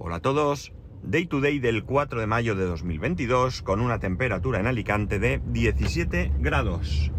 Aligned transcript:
Hola 0.00 0.16
a 0.16 0.20
todos. 0.20 0.72
Day 1.02 1.26
to 1.26 1.40
day 1.40 1.58
del 1.58 1.82
4 1.82 2.20
de 2.20 2.28
mayo 2.28 2.54
de 2.54 2.64
2022 2.64 3.62
con 3.62 3.80
una 3.80 3.98
temperatura 3.98 4.60
en 4.60 4.68
Alicante 4.68 5.18
de 5.18 5.42
17 5.44 6.34
grados 6.38 7.10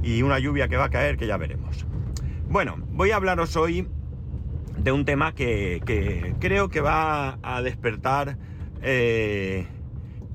y 0.00 0.22
una 0.22 0.38
lluvia 0.38 0.68
que 0.68 0.76
va 0.76 0.84
a 0.84 0.90
caer 0.90 1.16
que 1.16 1.26
ya 1.26 1.36
veremos. 1.38 1.84
Bueno, 2.48 2.76
voy 2.92 3.10
a 3.10 3.16
hablaros 3.16 3.56
hoy 3.56 3.88
de 4.78 4.92
un 4.92 5.04
tema 5.04 5.34
que, 5.34 6.34
creo 6.38 6.68
que 6.68 6.80
va 6.80 7.40
a 7.42 7.62
despertar 7.62 8.38
eh, 8.80 9.66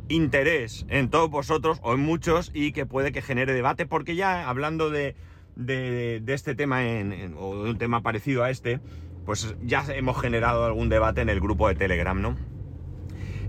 interés 0.09 0.85
en 0.89 1.09
todos 1.09 1.29
vosotros 1.29 1.79
o 1.81 1.93
en 1.93 2.01
muchos 2.01 2.51
y 2.53 2.73
que 2.73 2.85
puede 2.85 3.13
que 3.13 3.21
genere 3.21 3.53
debate 3.53 3.85
porque 3.85 4.17
ya 4.17 4.49
hablando 4.49 4.89
de, 4.89 5.15
este 6.27 6.55
tema 6.55 6.81
o 7.37 7.63
de 7.63 7.69
un 7.69 7.77
tema 7.77 8.01
parecido 8.01 8.43
a 8.43 8.49
este, 8.49 8.81
pues 9.25 9.55
ya 9.61 9.85
hemos 9.89 10.19
generado 10.19 10.65
algún 10.65 10.89
debate 10.89 11.21
en 11.21 11.29
el 11.29 11.39
grupo 11.39 11.67
de 11.67 11.75
Telegram, 11.75 12.19
¿no? 12.19 12.35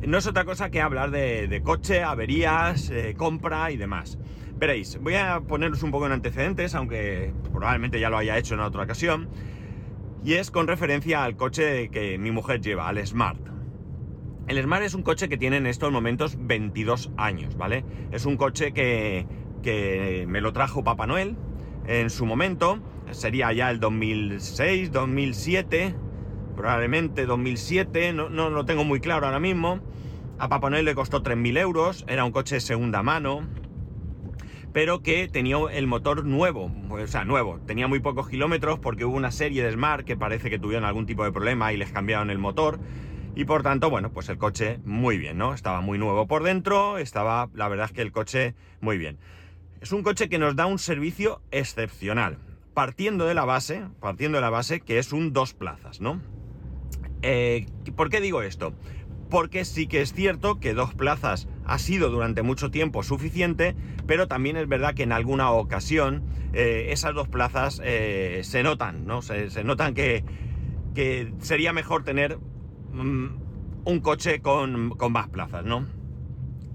No 0.06 0.16
es 0.16 0.26
otra 0.26 0.44
cosa 0.44 0.70
que 0.70 0.80
hablar 0.80 1.10
de, 1.10 1.60
coche, 1.62 2.02
averías, 2.02 2.90
eh, 2.90 3.14
compra 3.16 3.70
y 3.70 3.76
demás. 3.76 4.18
Veréis, 4.56 4.98
voy 5.00 5.14
a 5.14 5.40
poneros 5.40 5.82
un 5.82 5.90
poco 5.90 6.06
en 6.06 6.12
antecedentes, 6.12 6.74
aunque 6.74 7.34
probablemente 7.52 8.00
ya 8.00 8.08
lo 8.08 8.16
haya 8.16 8.38
hecho 8.38 8.54
en 8.54 8.60
otra 8.60 8.82
ocasión, 8.84 9.28
y 10.24 10.34
es 10.34 10.50
con 10.50 10.66
referencia 10.66 11.24
al 11.24 11.36
coche 11.36 11.90
que 11.90 12.18
mi 12.18 12.30
mujer 12.30 12.60
lleva, 12.60 12.88
al 12.88 13.06
Smart. 13.06 13.40
El 14.48 14.62
Smart 14.62 14.82
es 14.82 14.94
un 14.94 15.02
coche 15.02 15.28
que 15.28 15.36
tiene 15.36 15.58
en 15.58 15.66
estos 15.66 15.92
momentos 15.92 16.36
22 16.40 17.10
años, 17.16 17.56
¿vale? 17.56 17.84
Es 18.10 18.24
un 18.24 18.36
coche 18.36 18.72
que, 18.72 19.26
que 19.62 20.24
me 20.28 20.40
lo 20.40 20.52
trajo 20.52 20.82
Papá 20.82 21.06
Noel 21.06 21.36
en 21.86 22.10
su 22.10 22.26
momento, 22.26 22.80
sería 23.12 23.52
ya 23.52 23.70
el 23.70 23.80
2006, 23.80 24.92
2007, 24.92 25.94
probablemente 26.56 27.26
2007, 27.26 28.12
no, 28.12 28.28
no 28.28 28.50
lo 28.50 28.64
tengo 28.64 28.84
muy 28.84 29.00
claro 29.00 29.26
ahora 29.26 29.40
mismo. 29.40 29.80
A 30.38 30.48
Papá 30.48 30.70
Noel 30.70 30.84
le 30.86 30.94
costó 30.94 31.22
3.000 31.22 31.58
euros, 31.58 32.04
era 32.08 32.24
un 32.24 32.32
coche 32.32 32.56
de 32.56 32.60
segunda 32.60 33.02
mano, 33.02 33.46
pero 34.72 35.02
que 35.02 35.28
tenía 35.28 35.56
el 35.72 35.86
motor 35.86 36.24
nuevo, 36.24 36.72
o 36.88 37.06
sea, 37.06 37.24
nuevo, 37.24 37.60
tenía 37.66 37.88
muy 37.88 38.00
pocos 38.00 38.28
kilómetros 38.28 38.78
porque 38.78 39.04
hubo 39.04 39.16
una 39.16 39.32
serie 39.32 39.62
de 39.62 39.72
Smart 39.72 40.04
que 40.04 40.16
parece 40.16 40.48
que 40.48 40.58
tuvieron 40.58 40.84
algún 40.84 41.06
tipo 41.06 41.24
de 41.24 41.32
problema 41.32 41.72
y 41.72 41.76
les 41.76 41.92
cambiaron 41.92 42.30
el 42.30 42.38
motor. 42.38 42.78
Y 43.34 43.44
por 43.44 43.62
tanto, 43.62 43.90
bueno, 43.90 44.12
pues 44.12 44.28
el 44.28 44.38
coche 44.38 44.80
muy 44.84 45.18
bien, 45.18 45.38
¿no? 45.38 45.54
Estaba 45.54 45.80
muy 45.80 45.98
nuevo 45.98 46.26
por 46.26 46.42
dentro, 46.42 46.98
estaba, 46.98 47.48
la 47.54 47.68
verdad 47.68 47.86
es 47.86 47.92
que 47.92 48.02
el 48.02 48.12
coche 48.12 48.54
muy 48.80 48.98
bien. 48.98 49.18
Es 49.80 49.92
un 49.92 50.02
coche 50.02 50.28
que 50.28 50.38
nos 50.38 50.56
da 50.56 50.66
un 50.66 50.78
servicio 50.78 51.40
excepcional, 51.50 52.38
partiendo 52.74 53.26
de 53.26 53.34
la 53.34 53.44
base, 53.44 53.84
partiendo 54.00 54.38
de 54.38 54.42
la 54.42 54.50
base 54.50 54.80
que 54.80 54.98
es 54.98 55.12
un 55.12 55.32
dos 55.32 55.54
plazas, 55.54 56.00
¿no? 56.00 56.20
Eh, 57.22 57.66
¿Por 57.96 58.10
qué 58.10 58.20
digo 58.20 58.42
esto? 58.42 58.72
Porque 59.28 59.64
sí 59.64 59.86
que 59.86 60.00
es 60.00 60.12
cierto 60.12 60.58
que 60.58 60.74
dos 60.74 60.94
plazas 60.94 61.48
ha 61.64 61.78
sido 61.78 62.10
durante 62.10 62.42
mucho 62.42 62.70
tiempo 62.70 63.02
suficiente, 63.02 63.76
pero 64.06 64.26
también 64.28 64.56
es 64.56 64.68
verdad 64.68 64.94
que 64.94 65.04
en 65.04 65.12
alguna 65.12 65.50
ocasión 65.50 66.24
eh, 66.52 66.88
esas 66.90 67.14
dos 67.14 67.28
plazas 67.28 67.80
eh, 67.84 68.40
se 68.42 68.62
notan, 68.62 69.06
¿no? 69.06 69.22
Se, 69.22 69.62
notan 69.62 69.94
que, 69.94 70.24
que, 70.94 71.32
sería 71.38 71.72
mejor 71.72 72.02
tener 72.02 72.38
mm, 72.92 73.26
un 73.84 74.00
coche 74.00 74.40
con, 74.40 74.90
con 74.90 75.12
más 75.12 75.28
plazas, 75.28 75.64
¿no? 75.64 75.86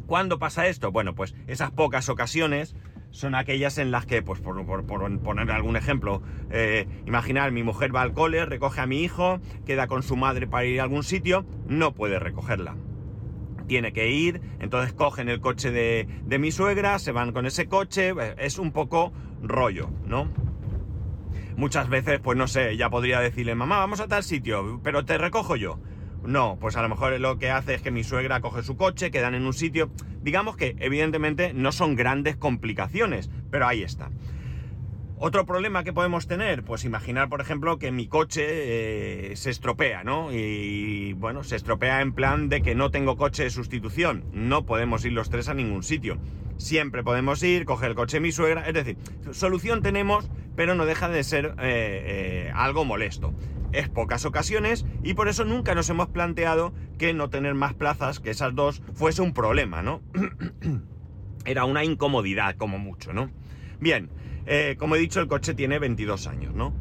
¿Cuándo 0.05 0.39
pasa 0.39 0.67
esto? 0.67 0.91
Bueno, 0.91 1.15
pues 1.15 1.35
esas 1.47 1.71
pocas 1.71 2.07
ocasiones 2.09 2.75
son 3.15 3.33
aquellas 3.33 3.77
en 3.77 3.91
las 3.91 4.05
que, 4.05 4.21
pues 4.21 4.41
por, 4.41 4.65
poner 4.85 5.51
algún 5.51 5.77
ejemplo, 5.77 6.21
eh, 6.51 6.85
imaginar 7.05 7.53
mi 7.53 7.63
mujer 7.63 7.95
va 7.95 8.01
al 8.01 8.11
cole, 8.11 8.45
recoge 8.45 8.81
a 8.81 8.87
mi 8.87 9.03
hijo, 9.03 9.39
queda 9.65 9.87
con 9.87 10.03
su 10.03 10.17
madre 10.17 10.47
para 10.47 10.65
ir 10.65 10.81
a 10.81 10.83
algún 10.83 11.03
sitio, 11.03 11.45
no 11.65 11.93
puede 11.93 12.19
recogerla. 12.19 12.75
Tiene 13.67 13.93
que 13.93 14.09
ir, 14.09 14.41
entonces 14.59 14.93
cogen 14.93 15.29
el 15.29 15.39
coche 15.39 15.71
de, 15.71 16.09
de 16.25 16.39
mi 16.39 16.51
suegra, 16.51 16.99
se 16.99 17.13
van 17.13 17.31
con 17.31 17.45
ese 17.45 17.67
coche, 17.67 18.13
es 18.37 18.59
un 18.59 18.73
poco 18.73 19.13
rollo, 19.41 19.89
¿no? 20.05 20.27
Muchas 21.55 21.87
veces, 21.87 22.19
pues 22.19 22.37
no 22.37 22.49
sé, 22.49 22.75
ya 22.75 22.89
podría 22.89 23.21
decirle, 23.21 23.55
mamá, 23.55 23.77
vamos 23.77 24.01
a 24.01 24.09
tal 24.09 24.23
sitio, 24.23 24.81
pero 24.83 25.05
te 25.05 25.17
recojo 25.17 25.55
yo. 25.55 25.79
No, 26.27 26.57
pues 26.59 26.75
a 26.75 26.81
lo 26.81 26.89
mejor 26.89 27.19
lo 27.19 27.37
que 27.37 27.51
hace 27.51 27.75
es 27.75 27.81
que 27.81 27.91
mi 27.91 28.03
suegra 28.03 28.41
coge 28.41 28.63
su 28.63 28.75
coche, 28.75 29.11
quedan 29.11 29.35
en 29.35 29.45
un 29.45 29.53
sitio. 29.53 29.91
Digamos 30.21 30.57
que 30.57 30.75
evidentemente 30.79 31.53
no 31.53 31.71
son 31.71 31.95
grandes 31.95 32.35
complicaciones, 32.35 33.29
pero 33.51 33.67
ahí 33.67 33.83
está. 33.83 34.09
Otro 35.17 35.45
problema 35.45 35.85
que 35.85 35.93
podemos 35.93 36.27
tener, 36.27 36.63
pues 36.63 36.83
imaginar, 36.83 37.29
por 37.29 37.39
ejemplo, 37.39 37.79
que 37.79 37.89
mi 37.89 38.07
coche 38.07 39.31
eh, 39.31 39.35
se 39.37 39.49
estropea, 39.49 40.03
¿no? 40.03 40.33
Y 40.33 41.13
bueno, 41.13 41.45
se 41.45 41.55
estropea 41.55 42.01
en 42.01 42.11
plan 42.11 42.49
de 42.49 42.61
que 42.61 42.75
no 42.75 42.91
tengo 42.91 43.15
coche 43.15 43.43
de 43.43 43.49
sustitución. 43.49 44.25
No 44.33 44.65
podemos 44.65 45.05
ir 45.05 45.13
los 45.13 45.29
tres 45.29 45.47
a 45.47 45.53
ningún 45.53 45.83
sitio. 45.83 46.17
Siempre 46.57 47.01
podemos 47.01 47.41
ir, 47.43 47.63
coger 47.63 47.91
el 47.91 47.95
coche 47.95 48.17
de 48.17 48.21
mi 48.21 48.33
suegra. 48.33 48.67
Es 48.67 48.73
decir, 48.73 48.97
solución 49.31 49.81
tenemos, 49.81 50.29
pero 50.57 50.75
no 50.75 50.85
deja 50.85 51.07
de 51.07 51.23
ser 51.23 51.55
eh, 51.59 52.47
eh, 52.47 52.51
algo 52.53 52.83
molesto 52.83 53.33
es 53.79 53.89
pocas 53.89 54.25
ocasiones 54.25 54.85
y 55.03 55.13
por 55.13 55.27
eso 55.27 55.45
nunca 55.45 55.75
nos 55.75 55.89
hemos 55.89 56.07
planteado 56.09 56.73
que 56.97 57.13
no 57.13 57.29
tener 57.29 57.53
más 57.53 57.73
plazas 57.73 58.19
que 58.19 58.29
esas 58.29 58.55
dos 58.55 58.81
fuese 58.93 59.21
un 59.21 59.33
problema, 59.33 59.81
¿no? 59.81 60.01
Era 61.45 61.65
una 61.65 61.83
incomodidad 61.83 62.55
como 62.55 62.79
mucho, 62.79 63.13
¿no? 63.13 63.29
Bien, 63.79 64.09
eh, 64.45 64.75
como 64.79 64.95
he 64.95 64.99
dicho, 64.99 65.19
el 65.19 65.27
coche 65.27 65.53
tiene 65.53 65.79
22 65.79 66.27
años, 66.27 66.53
¿no? 66.53 66.73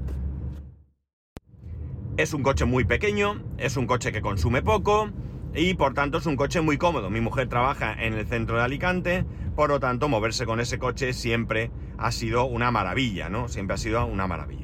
Es 2.16 2.32
un 2.32 2.42
coche 2.42 2.64
muy 2.64 2.84
pequeño, 2.84 3.42
es 3.58 3.76
un 3.76 3.86
coche 3.86 4.12
que 4.12 4.22
consume 4.22 4.62
poco 4.62 5.10
y 5.54 5.74
por 5.74 5.94
tanto 5.94 6.18
es 6.18 6.26
un 6.26 6.36
coche 6.36 6.60
muy 6.60 6.78
cómodo. 6.78 7.10
Mi 7.10 7.20
mujer 7.20 7.48
trabaja 7.48 7.92
en 7.92 8.14
el 8.14 8.26
centro 8.26 8.56
de 8.56 8.62
Alicante, 8.62 9.24
por 9.56 9.70
lo 9.70 9.80
tanto 9.80 10.08
moverse 10.08 10.46
con 10.46 10.60
ese 10.60 10.78
coche 10.78 11.12
siempre 11.12 11.70
ha 11.98 12.12
sido 12.12 12.44
una 12.44 12.70
maravilla, 12.70 13.28
¿no? 13.28 13.48
Siempre 13.48 13.74
ha 13.74 13.78
sido 13.78 14.06
una 14.06 14.26
maravilla. 14.26 14.63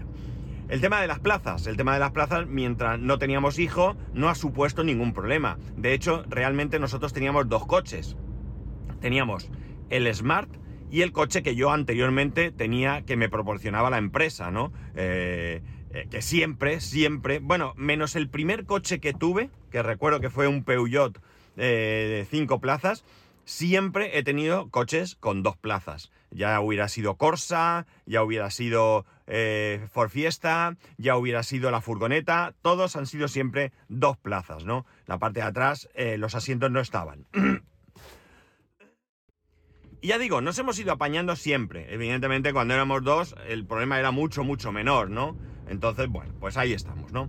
El 0.71 0.81
tema 0.81 1.01
de 1.01 1.09
las 1.09 1.19
plazas. 1.19 1.67
El 1.67 1.77
tema 1.77 1.95
de 1.95 1.99
las 1.99 2.13
plazas, 2.13 2.47
mientras 2.47 3.01
no 3.01 3.19
teníamos 3.19 3.59
hijo, 3.59 3.97
no 4.15 4.29
ha 4.29 4.37
supuesto 4.37 4.85
ningún 4.85 5.13
problema. 5.13 5.59
De 5.77 5.93
hecho, 5.93 6.23
realmente 6.29 6.79
nosotros 6.79 7.13
teníamos 7.13 7.49
dos 7.49 7.67
coches. 7.67 8.17
Teníamos 9.01 9.51
el 9.91 10.15
Smart 10.15 10.49
y 10.89 11.03
el 11.03 11.11
coche 11.11 11.43
que 11.43 11.57
yo 11.57 11.73
anteriormente 11.73 12.53
tenía 12.53 13.03
que 13.03 13.17
me 13.17 13.29
proporcionaba 13.29 13.91
la 13.91 13.99
empresa, 13.99 14.53
¿no? 14.53 14.73
Eh, 14.95 15.61
eh, 15.93 16.07
que 16.09 16.23
siempre, 16.23 16.81
siempre, 16.81 17.41
bueno, 17.41 17.75
menos 17.77 18.15
el 18.15 18.29
primer 18.29 18.65
coche 18.65 19.01
que 19.01 19.13
tuve, 19.13 19.51
que 19.73 19.83
recuerdo 19.83 20.21
que 20.21 20.31
fue 20.31 20.47
un 20.47 20.63
Peugeot 20.63 21.21
eh, 21.57 22.27
de 22.29 22.29
cinco 22.31 22.61
plazas, 22.61 23.05
siempre 23.45 24.17
he 24.19 24.23
tenido 24.23 24.71
coches 24.71 25.17
con 25.17 25.43
dos 25.43 25.57
plazas. 25.57 26.13
Ya 26.31 26.61
hubiera 26.61 26.89
sido 26.89 27.17
Corsa, 27.17 27.87
ya 28.07 28.23
hubiera 28.23 28.51
sido 28.51 29.05
eh, 29.27 29.87
Ford 29.91 30.11
Fiesta, 30.11 30.77
ya 30.97 31.17
hubiera 31.17 31.43
sido 31.43 31.71
la 31.71 31.81
furgoneta, 31.81 32.55
todos 32.63 32.97
han 32.97 33.07
sido 33.07 33.29
siempre 33.29 33.73
dos 33.89 34.17
plazas, 34.17 34.65
¿no? 34.65 34.87
La 35.07 35.19
parte 35.19 35.41
de 35.41 35.47
atrás, 35.47 35.89
eh, 35.95 36.19
los 36.19 36.35
asientos 36.35 36.71
no 36.71 36.81
estaban. 36.81 37.27
y 40.01 40.09
ya 40.09 40.19
digo, 40.19 40.41
nos 40.41 40.59
hemos 40.59 40.79
ido 40.79 40.93
apañando 40.93 41.35
siempre. 41.35 41.93
Evidentemente, 41.93 42.53
cuando 42.53 42.75
éramos 42.75 43.03
dos, 43.03 43.35
el 43.49 43.67
problema 43.67 43.99
era 43.99 44.13
mucho, 44.13 44.45
mucho 44.45 44.71
menor, 44.71 45.11
¿no? 45.11 45.37
Entonces, 45.69 46.09
bueno, 46.09 46.33
pues 46.39 46.57
ahí 46.57 46.73
estamos, 46.73 47.13
¿no? 47.13 47.29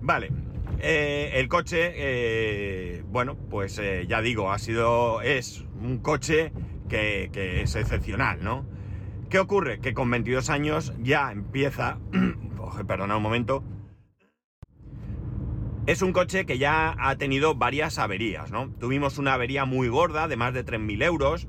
Vale, 0.00 0.30
eh, 0.80 1.32
el 1.34 1.48
coche, 1.48 1.92
eh, 1.94 3.02
bueno, 3.08 3.36
pues 3.50 3.80
ya 4.06 4.20
digo, 4.22 4.52
ha 4.52 4.58
sido, 4.58 5.22
es 5.22 5.64
un 5.80 5.98
coche 5.98 6.52
que, 6.88 7.30
es 7.62 7.76
excepcional, 7.76 8.42
¿no? 8.42 8.66
¿Qué 9.30 9.38
ocurre? 9.38 9.80
Que 9.80 9.94
con 9.94 10.10
22 10.10 10.50
años 10.50 10.92
ya 11.00 11.30
empieza, 11.30 11.98
perdona 12.86 13.16
un 13.16 13.22
momento, 13.22 13.62
es 15.86 16.02
un 16.02 16.12
coche 16.12 16.44
que 16.44 16.58
ya 16.58 16.94
ha 16.98 17.16
tenido 17.16 17.54
varias 17.54 17.98
averías, 17.98 18.50
¿no? 18.50 18.70
Tuvimos 18.78 19.16
una 19.18 19.34
avería 19.34 19.64
muy 19.64 19.88
gorda 19.88 20.28
de 20.28 20.36
más 20.36 20.52
de 20.52 20.64
3.000 20.64 21.02
euros, 21.02 21.48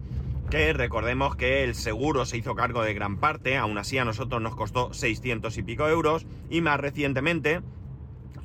que 0.50 0.74
recordemos 0.74 1.36
que 1.36 1.64
el 1.64 1.76
seguro 1.76 2.26
se 2.26 2.38
hizo 2.38 2.56
cargo 2.56 2.82
de 2.82 2.94
gran 2.94 3.18
parte, 3.18 3.58
aún 3.58 3.78
así 3.78 3.98
a 3.98 4.06
nosotros 4.06 4.42
nos 4.42 4.56
costó 4.56 4.94
600 4.94 5.58
y 5.58 5.64
pico 5.64 5.88
euros, 5.88 6.26
y 6.50 6.62
más 6.62 6.80
recientemente, 6.80 7.62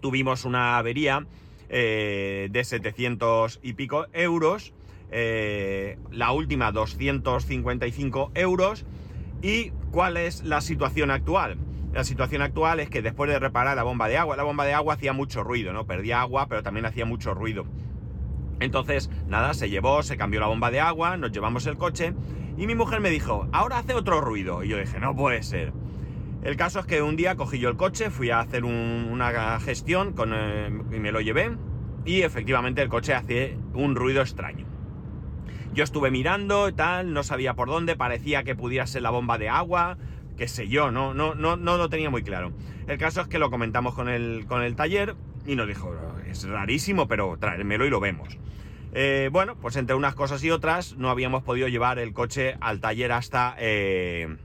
tuvimos 0.01 0.45
una 0.45 0.79
avería 0.79 1.27
eh, 1.69 2.49
de 2.51 2.65
700 2.65 3.61
y 3.63 3.73
pico 3.73 4.07
euros, 4.13 4.75
eh, 5.17 5.97
la 6.11 6.33
última 6.33 6.73
255 6.73 8.33
euros. 8.35 8.85
¿Y 9.43 9.71
cuál 9.93 10.17
es 10.17 10.43
la 10.43 10.61
situación 10.61 11.13
actual? 11.13 11.57
La 11.93 12.03
situación 12.03 12.43
actual 12.43 12.81
es 12.81 12.91
que 12.91 13.01
después 13.01 13.31
de 13.31 13.39
reparar 13.39 13.77
la 13.77 13.85
bomba 13.85 14.09
de 14.09 14.19
agua, 14.19 14.37
la 14.37 14.43
bomba 14.43 14.65
de 14.65 14.75
agua 14.75 14.95
hacía 14.95 15.13
mucho 15.13 15.45
ruido, 15.45 15.73
¿no? 15.73 15.87
Perdía 15.87 16.21
agua, 16.21 16.49
pero 16.49 16.65
también 16.65 16.85
hacía 16.85 17.05
mucho 17.05 17.33
ruido. 17.33 17.65
Entonces, 18.59 19.09
nada, 19.29 19.55
se 19.55 19.71
llevó, 19.71 20.03
se 20.03 20.17
cambió 20.17 20.41
la 20.41 20.49
bomba 20.49 20.73
de 20.73 20.81
agua, 20.81 21.17
nos 21.17 21.31
llevamos 21.31 21.67
el 21.67 21.77
coche 21.77 22.13
y 22.59 22.67
mi 22.67 22.75
mujer 22.75 23.01
me 23.01 23.11
dijo, 23.11 23.47
ahora 23.53 23.79
hace 23.79 23.95
otro 23.95 24.21
ruido. 24.21 24.65
Y 24.65 24.69
yo 24.69 24.79
dije, 24.79 24.99
no 24.99 25.15
puede 25.15 25.45
ser. 25.45 25.73
El 26.43 26.57
caso 26.57 26.81
es 26.81 26.87
que 26.87 27.03
un 27.03 27.15
día 27.15 27.37
cogí 27.37 27.61
yo 27.61 27.69
el 27.69 27.77
coche, 27.77 28.11
fui 28.11 28.31
a 28.31 28.41
hacer 28.41 28.65
un, 28.65 29.09
una 29.13 29.61
gestión 29.61 30.13
eh, 30.35 30.71
y 30.91 30.99
me 30.99 31.13
lo 31.13 31.21
llevé. 31.21 31.57
y 32.05 32.23
efectivamente 32.23 32.83
el 32.83 32.89
coche 32.89 33.15
hace 33.15 33.57
un 33.75 33.95
ruido 33.95 34.21
extraño. 34.21 34.74
Yo 35.73 35.85
estuve 35.85 36.11
mirando 36.11 36.73
tal, 36.75 37.13
no 37.13 37.23
sabía 37.23 37.55
por 37.55 37.69
dónde, 37.69 37.97
parecía 37.97 38.45
que 38.45 38.55
pudiera 38.55 38.87
ser 38.87 39.03
la 39.03 39.11
bomba 39.11 39.39
de 39.39 39.49
agua, 39.49 39.99
qué 40.37 40.49
sé 40.49 40.69
yo, 40.69 40.91
no, 40.91 41.15
no, 41.15 41.35
no, 41.35 41.57
no 41.57 41.77
lo 41.77 41.89
tenía 41.89 42.11
muy 42.11 42.23
claro. 42.23 42.53
El 42.87 42.99
caso 42.99 43.21
es 43.21 43.29
que 43.29 43.39
lo 43.39 43.51
comentamos 43.51 43.95
con 43.95 44.09
el, 44.09 44.47
con 44.47 44.63
el 44.63 44.77
taller 44.77 45.17
y 45.47 45.57
nos 45.57 45.67
dijo, 45.67 45.95
es 46.29 46.47
rarísimo, 46.47 47.09
pero 47.09 47.37
tráemelo 47.39 47.87
y 47.87 47.91
lo 47.91 48.01
vemos. 48.01 48.39
Eh, 48.93 49.29
bueno, 49.33 49.57
pues 49.57 49.75
entre 49.77 49.97
unas 49.97 50.15
cosas 50.15 50.43
y 50.45 50.51
otras 50.51 50.97
no 50.97 51.11
habíamos 51.11 51.43
podido 51.43 51.67
llevar 51.69 51.99
el 51.99 52.13
coche 52.13 52.57
al 52.61 52.81
taller 52.81 53.13
hasta... 53.13 53.57
Eh, 53.59 54.37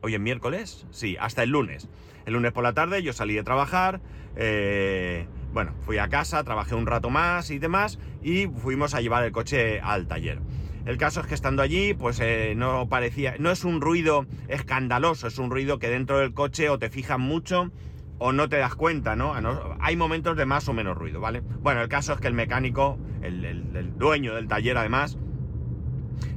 ¿Hoy 0.00 0.14
es 0.14 0.20
miércoles? 0.20 0.86
Sí, 0.90 1.16
hasta 1.18 1.42
el 1.42 1.50
lunes. 1.50 1.88
El 2.24 2.34
lunes 2.34 2.52
por 2.52 2.62
la 2.62 2.74
tarde 2.74 3.02
yo 3.02 3.12
salí 3.12 3.34
de 3.34 3.42
trabajar, 3.42 4.00
eh, 4.36 5.26
bueno, 5.52 5.72
fui 5.84 5.98
a 5.98 6.08
casa, 6.08 6.44
trabajé 6.44 6.74
un 6.74 6.86
rato 6.86 7.10
más 7.10 7.50
y 7.50 7.58
demás, 7.58 7.98
y 8.22 8.46
fuimos 8.46 8.94
a 8.94 9.00
llevar 9.00 9.24
el 9.24 9.32
coche 9.32 9.80
al 9.80 10.06
taller. 10.06 10.40
El 10.86 10.96
caso 10.96 11.20
es 11.20 11.26
que 11.26 11.34
estando 11.34 11.62
allí, 11.62 11.92
pues 11.92 12.18
eh, 12.20 12.54
no 12.56 12.88
parecía, 12.88 13.34
no 13.38 13.50
es 13.50 13.64
un 13.64 13.80
ruido 13.80 14.26
escandaloso, 14.48 15.26
es 15.26 15.38
un 15.38 15.50
ruido 15.50 15.78
que 15.78 15.90
dentro 15.90 16.18
del 16.18 16.32
coche 16.32 16.70
o 16.70 16.78
te 16.78 16.88
fijas 16.88 17.18
mucho 17.18 17.70
o 18.18 18.32
no 18.32 18.48
te 18.48 18.56
das 18.56 18.74
cuenta, 18.74 19.14
¿no? 19.14 19.34
Hay 19.80 19.96
momentos 19.96 20.36
de 20.36 20.46
más 20.46 20.68
o 20.68 20.72
menos 20.72 20.96
ruido, 20.96 21.20
¿vale? 21.20 21.40
Bueno, 21.40 21.82
el 21.82 21.88
caso 21.88 22.14
es 22.14 22.20
que 22.20 22.26
el 22.26 22.34
mecánico, 22.34 22.98
el, 23.22 23.92
dueño 23.96 24.34
del 24.34 24.48
taller 24.48 24.76
además, 24.76 25.18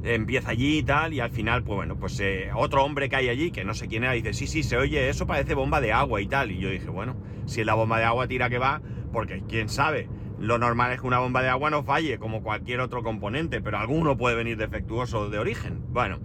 empieza 0.03 0.51
allí 0.51 0.79
y 0.79 0.83
tal, 0.83 1.13
y 1.13 1.21
al 1.21 1.31
final, 1.31 1.63
pues 1.63 1.77
bueno, 1.77 1.95
pues 1.95 2.19
eh, 2.19 2.51
otro 2.53 2.83
hombre 2.83 3.09
que 3.09 3.15
hay 3.15 3.29
allí, 3.29 3.51
que 3.51 3.63
no 3.63 3.73
sé 3.73 3.87
quién 3.87 4.03
era, 4.03 4.13
dice, 4.13 4.33
sí, 4.33 4.47
sí, 4.47 4.63
se 4.63 4.77
oye, 4.77 5.09
eso 5.09 5.25
parece 5.25 5.53
bomba 5.53 5.81
de 5.81 5.91
agua 5.91 6.21
y 6.21 6.27
tal. 6.27 6.51
Y 6.51 6.59
yo 6.59 6.69
dije, 6.69 6.89
bueno, 6.89 7.15
si 7.45 7.61
es 7.61 7.65
la 7.65 7.73
bomba 7.73 7.97
de 7.97 8.05
agua 8.05 8.27
tira 8.27 8.49
que 8.49 8.59
va, 8.59 8.81
porque 9.11 9.43
quién 9.47 9.69
sabe, 9.69 10.07
lo 10.39 10.57
normal 10.57 10.91
es 10.91 11.01
que 11.01 11.07
una 11.07 11.19
bomba 11.19 11.41
de 11.41 11.49
agua 11.49 11.69
no 11.69 11.83
falle 11.83 12.17
como 12.17 12.41
cualquier 12.41 12.79
otro 12.79 13.03
componente, 13.03 13.61
pero 13.61 13.77
alguno 13.77 14.17
puede 14.17 14.35
venir 14.35 14.57
defectuoso 14.57 15.29
de 15.29 15.37
origen. 15.37 15.81
Bueno, 15.89 16.19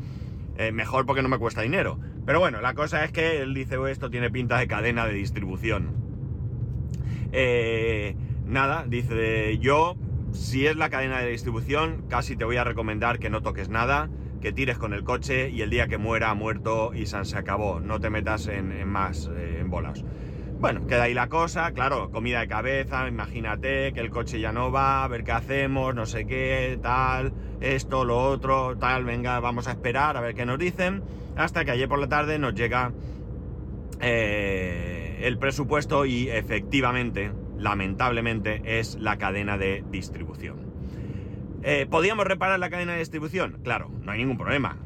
eh, 0.56 0.72
mejor 0.72 1.04
porque 1.04 1.22
no 1.22 1.28
me 1.28 1.38
cuesta 1.38 1.60
dinero. 1.60 1.98
Pero 2.24 2.40
bueno, 2.40 2.60
la 2.60 2.74
cosa 2.74 3.04
es 3.04 3.12
que 3.12 3.42
él 3.42 3.54
dice, 3.54 3.76
esto 3.90 4.10
tiene 4.10 4.30
pinta 4.30 4.58
de 4.58 4.66
cadena 4.66 5.06
de 5.06 5.12
distribución. 5.12 5.94
Eh, 7.32 8.16
nada, 8.46 8.84
dice, 8.88 9.58
yo, 9.58 9.96
si 10.32 10.66
es 10.66 10.76
la 10.76 10.88
cadena 10.88 11.20
de 11.20 11.30
distribución, 11.30 12.04
casi 12.08 12.36
te 12.36 12.44
voy 12.44 12.56
a 12.56 12.64
recomendar 12.64 13.18
que 13.18 13.28
no 13.28 13.42
toques 13.42 13.68
nada, 13.68 14.08
que 14.40 14.52
tires 14.52 14.78
con 14.78 14.94
el 14.94 15.04
coche 15.04 15.50
y 15.50 15.60
el 15.60 15.70
día 15.70 15.88
que 15.88 15.98
muera 15.98 16.32
muerto 16.34 16.92
y 16.94 17.06
se 17.06 17.36
acabó. 17.36 17.80
No 17.80 18.00
te 18.00 18.10
metas 18.10 18.46
en, 18.48 18.88
más 18.88 19.30
eh, 19.34 19.58
en 19.60 19.70
bolas. 19.70 20.04
Bueno, 20.58 20.86
queda 20.86 21.02
ahí 21.02 21.12
la 21.12 21.28
cosa, 21.28 21.70
claro, 21.72 22.10
comida 22.10 22.40
de 22.40 22.48
cabeza, 22.48 23.06
imagínate 23.06 23.92
que 23.92 24.00
el 24.00 24.08
coche 24.08 24.40
ya 24.40 24.52
no 24.52 24.72
va, 24.72 25.04
a 25.04 25.08
ver 25.08 25.22
qué 25.22 25.32
hacemos, 25.32 25.94
no 25.94 26.06
sé 26.06 26.26
qué, 26.26 26.78
tal, 26.82 27.34
esto, 27.60 28.06
lo 28.06 28.18
otro, 28.18 28.74
tal, 28.78 29.04
venga, 29.04 29.38
vamos 29.40 29.68
a 29.68 29.72
esperar 29.72 30.16
a 30.16 30.22
ver 30.22 30.34
qué 30.34 30.46
nos 30.46 30.58
dicen, 30.58 31.02
hasta 31.36 31.64
que 31.66 31.72
ayer 31.72 31.88
por 31.88 31.98
la 31.98 32.08
tarde 32.08 32.38
nos 32.38 32.54
llega 32.54 32.92
eh, 34.00 35.20
el 35.24 35.38
presupuesto 35.38 36.06
y 36.06 36.30
efectivamente, 36.30 37.32
lamentablemente, 37.58 38.62
es 38.64 38.96
la 38.98 39.18
cadena 39.18 39.58
de 39.58 39.84
distribución. 39.90 40.56
Eh, 41.64 41.86
¿Podíamos 41.90 42.26
reparar 42.26 42.58
la 42.58 42.70
cadena 42.70 42.92
de 42.92 43.00
distribución? 43.00 43.58
Claro, 43.62 43.90
no 44.02 44.12
hay 44.12 44.18
ningún 44.20 44.38
problema. 44.38 44.78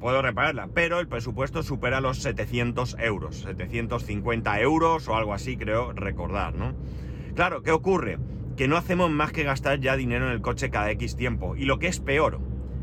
Puedo 0.00 0.22
repararla, 0.22 0.68
pero 0.74 1.00
el 1.00 1.08
presupuesto 1.08 1.62
supera 1.62 2.00
los 2.00 2.18
700 2.18 2.96
euros, 2.98 3.36
750 3.42 4.60
euros 4.60 5.08
o 5.08 5.16
algo 5.16 5.34
así, 5.34 5.56
creo 5.56 5.92
recordar, 5.92 6.54
¿no? 6.54 6.74
Claro, 7.34 7.62
¿qué 7.62 7.70
ocurre? 7.70 8.18
Que 8.56 8.68
no 8.68 8.76
hacemos 8.76 9.10
más 9.10 9.32
que 9.32 9.44
gastar 9.44 9.80
ya 9.80 9.96
dinero 9.96 10.26
en 10.26 10.32
el 10.32 10.42
coche 10.42 10.70
cada 10.70 10.90
X 10.90 11.16
tiempo. 11.16 11.56
Y 11.56 11.64
lo 11.64 11.78
que 11.78 11.86
es 11.86 12.00
peor, 12.00 12.40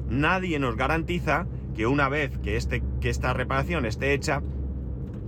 nadie 0.08 0.60
nos 0.60 0.76
garantiza 0.76 1.46
que 1.76 1.88
una 1.88 2.10
vez 2.10 2.38
que, 2.40 2.58
este, 2.58 2.84
que 3.00 3.10
esta 3.10 3.34
reparación 3.34 3.86
esté 3.86 4.14
hecha, 4.14 4.42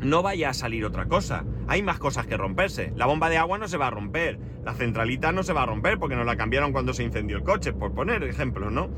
no 0.01 0.23
vaya 0.23 0.49
a 0.49 0.53
salir 0.53 0.85
otra 0.85 1.05
cosa. 1.05 1.45
Hay 1.67 1.83
más 1.83 1.99
cosas 1.99 2.25
que 2.25 2.37
romperse. 2.37 2.91
La 2.95 3.05
bomba 3.05 3.29
de 3.29 3.37
agua 3.37 3.57
no 3.57 3.67
se 3.67 3.77
va 3.77 3.87
a 3.87 3.91
romper. 3.91 4.39
La 4.65 4.73
centralita 4.73 5.31
no 5.31 5.43
se 5.43 5.53
va 5.53 5.63
a 5.63 5.67
romper 5.67 5.99
porque 5.99 6.15
nos 6.15 6.25
la 6.25 6.35
cambiaron 6.35 6.71
cuando 6.71 6.93
se 6.93 7.03
incendió 7.03 7.37
el 7.37 7.43
coche, 7.43 7.73
por 7.73 7.93
poner 7.93 8.23
ejemplos, 8.23 8.71
¿no? 8.71 8.89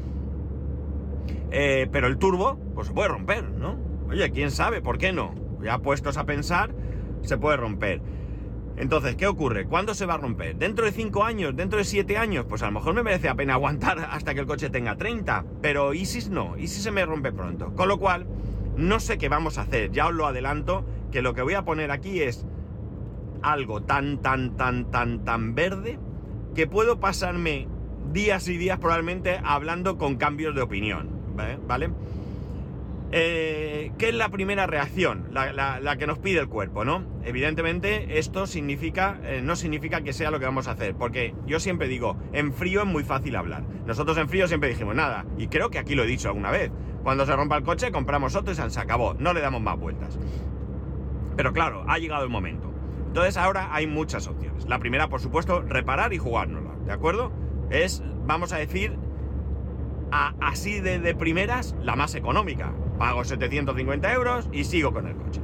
Eh, 1.55 1.87
pero 1.91 2.07
el 2.07 2.17
turbo, 2.17 2.59
pues 2.73 2.87
se 2.87 2.93
puede 2.93 3.09
romper, 3.09 3.43
¿no? 3.43 3.77
Oye, 4.09 4.31
quién 4.31 4.49
sabe, 4.49 4.81
¿por 4.81 4.97
qué 4.97 5.13
no? 5.13 5.35
Ya 5.61 5.77
puestos 5.77 6.17
a 6.17 6.25
pensar, 6.25 6.73
se 7.21 7.37
puede 7.37 7.57
romper. 7.57 8.01
Entonces, 8.75 9.15
¿qué 9.15 9.27
ocurre? 9.27 9.67
¿Cuándo 9.67 9.93
se 9.93 10.07
va 10.07 10.15
a 10.15 10.17
romper? 10.17 10.55
¿Dentro 10.55 10.85
de 10.85 10.91
5 10.91 11.23
años? 11.23 11.55
¿Dentro 11.55 11.77
de 11.77 11.85
7 11.85 12.17
años? 12.17 12.47
Pues 12.49 12.63
a 12.63 12.65
lo 12.65 12.71
mejor 12.71 12.95
me 12.95 13.03
merece 13.03 13.27
la 13.27 13.35
pena 13.35 13.53
aguantar 13.53 13.99
hasta 13.99 14.33
que 14.33 14.39
el 14.39 14.47
coche 14.47 14.71
tenga 14.71 14.95
30. 14.97 15.45
Pero 15.61 15.93
¿y 15.93 16.07
si 16.07 16.27
no? 16.31 16.57
¿Y 16.57 16.67
si 16.67 16.81
se 16.81 16.89
me 16.89 17.05
rompe 17.05 17.31
pronto? 17.31 17.75
Con 17.75 17.87
lo 17.87 17.99
cual, 17.99 18.25
no 18.75 18.99
sé 18.99 19.19
qué 19.19 19.29
vamos 19.29 19.59
a 19.59 19.61
hacer. 19.61 19.91
Ya 19.91 20.07
os 20.07 20.13
lo 20.15 20.25
adelanto, 20.25 20.85
que 21.11 21.21
lo 21.21 21.35
que 21.35 21.43
voy 21.43 21.53
a 21.53 21.65
poner 21.65 21.91
aquí 21.91 22.21
es 22.21 22.47
algo 23.43 23.83
tan, 23.83 24.23
tan, 24.23 24.57
tan, 24.57 24.89
tan, 24.89 25.23
tan 25.23 25.53
verde 25.53 25.99
que 26.55 26.65
puedo 26.65 26.99
pasarme 26.99 27.67
días 28.11 28.47
y 28.47 28.57
días 28.57 28.79
probablemente 28.79 29.39
hablando 29.43 29.99
con 29.99 30.15
cambios 30.15 30.55
de 30.55 30.63
opinión. 30.63 31.22
¿Vale? 31.67 31.89
Eh, 33.15 33.91
¿Qué 33.99 34.09
es 34.09 34.15
la 34.15 34.29
primera 34.29 34.65
reacción? 34.65 35.27
La, 35.31 35.95
que 35.99 36.07
nos 36.07 36.17
pide 36.17 36.39
el 36.39 36.49
cuerpo, 36.49 36.83
¿no? 36.83 37.03
Evidentemente, 37.23 38.17
esto 38.17 38.47
significa, 38.47 39.19
eh, 39.23 39.41
no 39.43 39.55
significa 39.55 40.01
que 40.01 40.13
sea 40.13 40.31
lo 40.31 40.39
que 40.39 40.45
vamos 40.45 40.67
a 40.67 40.71
hacer, 40.71 40.95
porque 40.95 41.35
yo 41.45 41.59
siempre 41.59 41.87
digo, 41.87 42.17
en 42.33 42.53
frío 42.53 42.81
es 42.81 42.87
muy 42.87 43.03
fácil 43.03 43.35
hablar. 43.35 43.63
Nosotros 43.85 44.17
en 44.17 44.29
frío 44.29 44.47
siempre 44.47 44.69
dijimos 44.69 44.95
nada, 44.95 45.25
y 45.37 45.47
creo 45.47 45.69
que 45.69 45.77
aquí 45.77 45.93
lo 45.93 46.03
he 46.03 46.07
dicho 46.07 46.29
alguna 46.29 46.49
vez. 46.49 46.71
Cuando 47.03 47.27
se 47.27 47.35
rompa 47.35 47.55
el 47.55 47.63
coche, 47.63 47.91
compramos 47.91 48.35
otro 48.35 48.51
y 48.51 48.55
se 48.55 48.79
acabó, 48.79 49.13
no 49.13 49.33
le 49.33 49.41
damos 49.41 49.61
más 49.61 49.77
vueltas. 49.77 50.17
Pero 51.35 51.53
claro, 51.53 51.85
ha 51.87 51.99
llegado 51.99 52.23
el 52.23 52.29
momento. 52.31 52.73
Entonces 53.07 53.37
ahora 53.37 53.69
hay 53.71 53.85
muchas 53.85 54.27
opciones. 54.27 54.67
La 54.67 54.79
primera, 54.79 55.07
por 55.07 55.21
supuesto, 55.21 55.61
reparar 55.61 56.13
y 56.13 56.17
jugárnosla, 56.17 56.71
¿de 56.87 56.93
acuerdo? 56.93 57.31
Es, 57.69 58.01
vamos 58.25 58.53
a 58.53 58.57
decir, 58.57 58.97
así 60.13 60.79
de, 60.79 61.15
primeras, 61.15 61.75
la 61.81 61.95
más 61.95 62.15
económica. 62.15 62.71
Pago 62.97 63.23
750 63.23 64.13
euros 64.13 64.49
y 64.51 64.63
sigo 64.63 64.93
con 64.93 65.07
el 65.07 65.15
coche. 65.15 65.41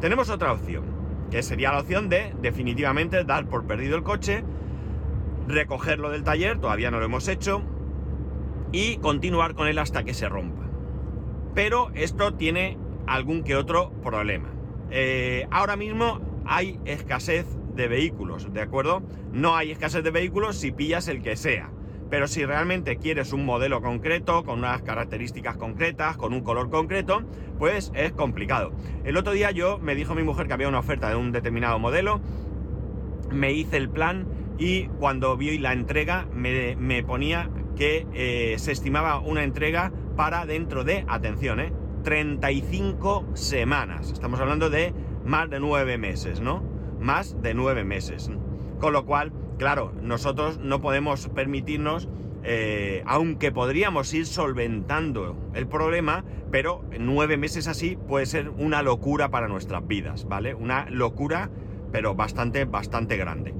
Tenemos 0.00 0.30
otra 0.30 0.52
opción, 0.52 0.84
que 1.30 1.42
sería 1.42 1.72
la 1.72 1.80
opción 1.80 2.08
de 2.08 2.32
definitivamente 2.40 3.24
dar 3.24 3.46
por 3.46 3.66
perdido 3.66 3.96
el 3.96 4.04
coche, 4.04 4.44
recogerlo 5.48 6.10
del 6.10 6.22
taller, 6.22 6.58
todavía 6.60 6.90
no 6.90 7.00
lo 7.00 7.06
hemos 7.06 7.26
hecho, 7.26 7.62
y 8.70 8.98
continuar 8.98 9.54
con 9.54 9.66
él 9.66 9.78
hasta 9.78 10.04
que 10.04 10.14
se 10.14 10.28
rompa. 10.28 10.62
Pero 11.54 11.90
esto 11.94 12.34
tiene 12.34 12.78
algún 13.06 13.42
que 13.42 13.56
otro 13.56 13.90
problema. 14.02 14.50
Eh, 14.90 15.48
ahora 15.50 15.76
mismo 15.76 16.20
hay 16.46 16.78
escasez 16.84 17.46
de 17.74 17.88
vehículos, 17.88 18.52
¿de 18.52 18.60
acuerdo? 18.60 19.02
No 19.32 19.56
hay 19.56 19.72
escasez 19.72 20.04
de 20.04 20.10
vehículos 20.10 20.56
si 20.56 20.70
pillas 20.70 21.08
el 21.08 21.22
que 21.22 21.36
sea. 21.36 21.70
Pero 22.10 22.26
si 22.26 22.44
realmente 22.44 22.96
quieres 22.96 23.32
un 23.32 23.44
modelo 23.44 23.82
concreto, 23.82 24.44
con 24.44 24.60
unas 24.60 24.82
características 24.82 25.56
concretas, 25.56 26.16
con 26.16 26.32
un 26.32 26.40
color 26.42 26.70
concreto, 26.70 27.22
pues 27.58 27.92
es 27.94 28.12
complicado. 28.12 28.72
El 29.04 29.16
otro 29.16 29.32
día 29.32 29.50
yo 29.50 29.78
me 29.78 29.94
dijo 29.94 30.14
mi 30.14 30.22
mujer 30.22 30.46
que 30.46 30.54
había 30.54 30.68
una 30.68 30.78
oferta 30.78 31.08
de 31.10 31.16
un 31.16 31.32
determinado 31.32 31.78
modelo, 31.78 32.20
me 33.30 33.52
hice 33.52 33.76
el 33.76 33.90
plan 33.90 34.26
y 34.58 34.86
cuando 34.86 35.36
vi 35.36 35.58
la 35.58 35.72
entrega 35.72 36.26
me, 36.34 37.02
ponía 37.04 37.50
que 37.76 38.06
eh, 38.14 38.56
se 38.58 38.72
estimaba 38.72 39.20
una 39.20 39.44
entrega 39.44 39.92
para 40.16 40.46
dentro 40.46 40.82
de, 40.82 41.04
atención, 41.08 41.60
eh, 41.60 41.72
35 42.02 43.26
semanas. 43.34 44.10
Estamos 44.10 44.40
hablando 44.40 44.70
de 44.70 44.92
más 45.24 45.50
de 45.50 45.60
nueve 45.60 45.98
meses, 45.98 46.40
¿no? 46.40 46.62
Más 47.00 47.40
de 47.42 47.54
nueve 47.54 47.84
meses. 47.84 48.30
Con 48.78 48.92
lo 48.92 49.04
cual, 49.04 49.32
Claro, 49.58 49.92
nosotros 50.02 50.58
no 50.58 50.80
podemos 50.80 51.28
permitirnos, 51.30 52.08
eh, 52.44 53.02
aunque 53.06 53.50
podríamos 53.50 54.14
ir 54.14 54.24
solventando 54.24 55.36
el 55.52 55.66
problema, 55.66 56.24
pero 56.52 56.84
nueve 56.98 57.36
meses 57.36 57.66
así 57.66 57.96
puede 57.96 58.26
ser 58.26 58.50
una 58.50 58.82
locura 58.82 59.30
para 59.30 59.48
nuestras 59.48 59.86
vidas, 59.86 60.28
¿vale? 60.28 60.54
Una 60.54 60.88
locura, 60.90 61.50
pero 61.90 62.14
bastante, 62.14 62.66
bastante 62.66 63.16
grande. 63.16 63.52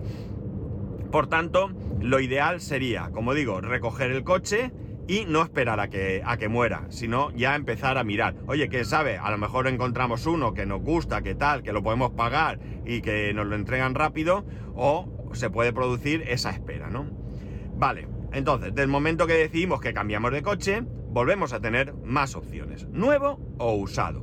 Por 1.10 1.26
tanto, 1.26 1.72
lo 2.00 2.20
ideal 2.20 2.60
sería, 2.60 3.10
como 3.10 3.34
digo, 3.34 3.60
recoger 3.60 4.12
el 4.12 4.22
coche 4.22 4.70
y 5.08 5.24
no 5.24 5.42
esperar 5.42 5.80
a 5.80 5.88
que, 5.88 6.22
a 6.24 6.36
que 6.36 6.48
muera, 6.48 6.86
sino 6.90 7.32
ya 7.32 7.56
empezar 7.56 7.98
a 7.98 8.04
mirar. 8.04 8.36
Oye, 8.46 8.68
¿quién 8.68 8.84
sabe? 8.84 9.18
A 9.18 9.30
lo 9.30 9.38
mejor 9.38 9.66
encontramos 9.66 10.26
uno 10.26 10.54
que 10.54 10.66
nos 10.66 10.82
gusta, 10.82 11.22
que 11.22 11.34
tal, 11.34 11.64
que 11.64 11.72
lo 11.72 11.82
podemos 11.82 12.12
pagar 12.12 12.60
y 12.84 13.00
que 13.00 13.32
nos 13.34 13.46
lo 13.46 13.56
entregan 13.56 13.94
rápido, 13.94 14.44
o 14.76 15.32
se 15.32 15.50
puede 15.50 15.72
producir 15.72 16.22
esa 16.28 16.50
espera, 16.50 16.90
¿no? 16.90 17.06
Vale, 17.76 18.06
entonces, 18.32 18.74
del 18.74 18.88
momento 18.88 19.26
que 19.26 19.34
decidimos 19.34 19.80
que 19.80 19.94
cambiamos 19.94 20.32
de 20.32 20.42
coche, 20.42 20.82
volvemos 21.10 21.52
a 21.52 21.60
tener 21.60 21.94
más 22.04 22.36
opciones, 22.36 22.86
nuevo 22.88 23.40
o 23.58 23.74
usado. 23.74 24.22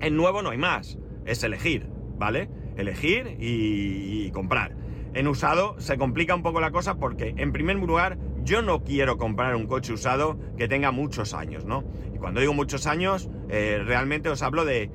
En 0.00 0.16
nuevo 0.16 0.42
no 0.42 0.50
hay 0.50 0.58
más, 0.58 0.98
es 1.26 1.42
elegir, 1.42 1.88
¿vale? 2.16 2.48
Elegir 2.76 3.36
y, 3.40 4.30
comprar. 4.30 4.76
En 5.14 5.26
usado 5.26 5.80
se 5.80 5.96
complica 5.96 6.34
un 6.34 6.42
poco 6.42 6.60
la 6.60 6.70
cosa 6.70 6.96
porque, 6.96 7.34
en 7.36 7.52
primer 7.52 7.76
lugar, 7.76 8.18
yo 8.44 8.62
no 8.62 8.84
quiero 8.84 9.18
comprar 9.18 9.56
un 9.56 9.66
coche 9.66 9.92
usado 9.92 10.38
que 10.56 10.68
tenga 10.68 10.90
muchos 10.90 11.34
años, 11.34 11.64
¿no? 11.64 11.84
Y 12.14 12.18
cuando 12.18 12.40
digo 12.40 12.52
muchos 12.54 12.86
años, 12.86 13.28
eh, 13.48 13.82
realmente 13.84 14.28
os 14.28 14.42
hablo 14.42 14.64
de 14.64 14.90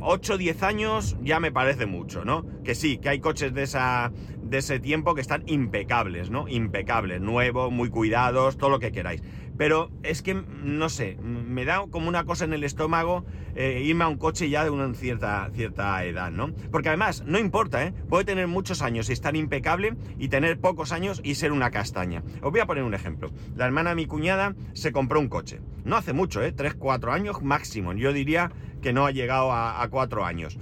8 0.00 0.34
o 0.34 0.38
10 0.38 0.62
años 0.62 1.16
ya 1.22 1.40
me 1.40 1.52
parece 1.52 1.86
mucho, 1.86 2.24
¿no? 2.24 2.46
Que 2.62 2.74
sí, 2.74 2.98
que 2.98 3.08
hay 3.08 3.20
coches 3.20 3.52
de, 3.52 3.64
esa, 3.64 4.12
de 4.42 4.58
ese 4.58 4.78
tiempo 4.78 5.14
que 5.14 5.20
están 5.20 5.42
impecables, 5.46 6.30
¿no? 6.30 6.48
Impecables, 6.48 7.20
nuevos, 7.20 7.72
muy 7.72 7.90
cuidados, 7.90 8.56
todo 8.56 8.70
lo 8.70 8.78
que 8.78 8.92
queráis. 8.92 9.22
Pero 9.56 9.90
es 10.02 10.22
que, 10.22 10.34
no 10.34 10.88
sé, 10.88 11.16
me 11.22 11.64
da 11.64 11.84
como 11.90 12.08
una 12.08 12.24
cosa 12.24 12.44
en 12.44 12.52
el 12.52 12.64
estómago 12.64 13.24
eh, 13.54 13.82
irme 13.84 14.04
a 14.04 14.08
un 14.08 14.18
coche 14.18 14.50
ya 14.50 14.64
de 14.64 14.70
una 14.70 14.92
cierta, 14.94 15.50
cierta 15.54 16.04
edad, 16.04 16.30
¿no? 16.30 16.52
Porque 16.70 16.88
además, 16.88 17.24
no 17.26 17.38
importa, 17.38 17.84
¿eh? 17.84 17.94
Puede 18.08 18.24
tener 18.24 18.46
muchos 18.48 18.82
años 18.82 19.08
y 19.08 19.14
estar 19.14 19.34
impecable 19.34 19.96
y 20.18 20.28
tener 20.28 20.60
pocos 20.60 20.92
años 20.92 21.20
y 21.24 21.36
ser 21.36 21.52
una 21.52 21.70
castaña. 21.70 22.22
Os 22.42 22.50
voy 22.50 22.60
a 22.60 22.66
poner 22.66 22.84
un 22.84 22.92
ejemplo. 22.92 23.30
La 23.54 23.64
hermana 23.64 23.90
de 23.90 23.96
mi 23.96 24.06
cuñada 24.06 24.54
se 24.74 24.92
compró 24.92 25.20
un 25.20 25.28
coche. 25.28 25.60
No 25.84 25.96
hace 25.96 26.12
mucho, 26.12 26.42
¿eh? 26.42 26.52
3, 26.52 26.74
4 26.74 27.12
años 27.12 27.42
máximo. 27.42 27.94
Yo 27.94 28.12
diría 28.12 28.52
que 28.82 28.92
no 28.92 29.06
ha 29.06 29.10
llegado 29.10 29.52
a, 29.52 29.86
4 29.88 30.24
años. 30.24 30.58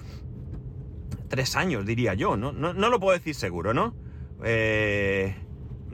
3 1.29 1.57
años, 1.57 1.85
diría 1.85 2.15
yo, 2.15 2.37
¿no? 2.37 2.53
No, 2.53 2.73
lo 2.73 3.01
puedo 3.01 3.19
decir 3.19 3.35
seguro, 3.35 3.75
¿no? 3.75 3.95
Eh... 4.45 5.35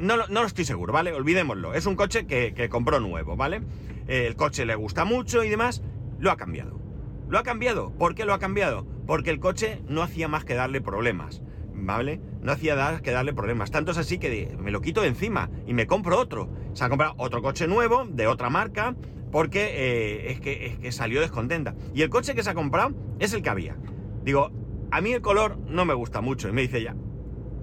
No, 0.01 0.17
no, 0.17 0.41
lo 0.41 0.47
estoy 0.47 0.65
seguro, 0.65 0.95
¿vale? 0.95 1.13
Olvidémoslo. 1.13 1.75
Es 1.75 1.85
un 1.85 1.95
coche 1.95 2.27
que, 2.27 2.69
compró 2.71 3.01
nuevo, 3.01 3.37
¿vale? 3.37 3.61
el 4.07 4.35
coche 4.35 4.65
le 4.65 4.75
gusta 4.75 5.05
mucho 5.05 5.45
y 5.45 5.51
demás. 5.51 5.83
Lo 6.19 6.31
ha 6.31 6.37
cambiado. 6.37 6.81
Lo 7.29 7.39
ha 7.39 7.43
cambiado. 7.43 7.93
¿Por 7.93 8.15
qué 8.15 8.25
lo 8.25 8.33
ha 8.33 8.39
cambiado? 8.39 8.87
Porque 9.07 9.31
el 9.31 9.41
coche 9.41 9.83
no 9.89 10.03
hacía 10.03 10.27
más 10.27 10.45
que 10.45 10.55
darle 10.55 10.81
problemas, 10.81 11.43
¿vale? 11.75 12.21
No 12.41 12.51
hacía 12.51 12.75
más 12.77 13.03
que 13.03 13.11
darle 13.11 13.35
problemas. 13.35 13.71
Tanto 13.71 13.93
es 13.93 13.99
así 13.99 14.19
que 14.19 14.57
me 14.59 14.71
lo 14.71 14.81
quito 14.81 15.03
de 15.03 15.09
encima 15.09 15.51
y 15.67 15.75
me 15.75 15.87
compro 15.87 16.19
otro. 16.19 16.49
Se 16.73 16.83
ha 16.83 16.89
comprado 16.89 17.15
otro 17.19 17.43
coche 17.43 17.69
nuevo, 17.69 18.07
de 18.07 18.27
otra 18.27 18.49
marca, 18.49 18.97
porque 19.31 19.69
eh, 19.71 20.33
es, 20.33 20.41
que, 20.41 20.67
es 20.67 20.79
que 20.79 20.93
salió 20.93 21.21
descontenta. 21.21 21.75
Y 21.95 22.03
el 22.03 22.09
coche 22.09 22.35
que 22.35 22.43
se 22.43 22.51
ha 22.51 22.55
comprado 22.55 22.95
es 23.19 23.35
el 23.35 23.43
que 23.43 23.51
había. 23.51 23.77
Digo, 24.25 24.51
a 24.91 25.01
mí 25.03 25.13
el 25.13 25.21
color 25.21 25.59
no 25.69 25.85
me 25.85 25.95
gusta 25.95 26.23
mucho. 26.23 26.49
Y 26.49 26.53
me 26.53 26.63
dice 26.63 26.83
ya, 26.83 26.97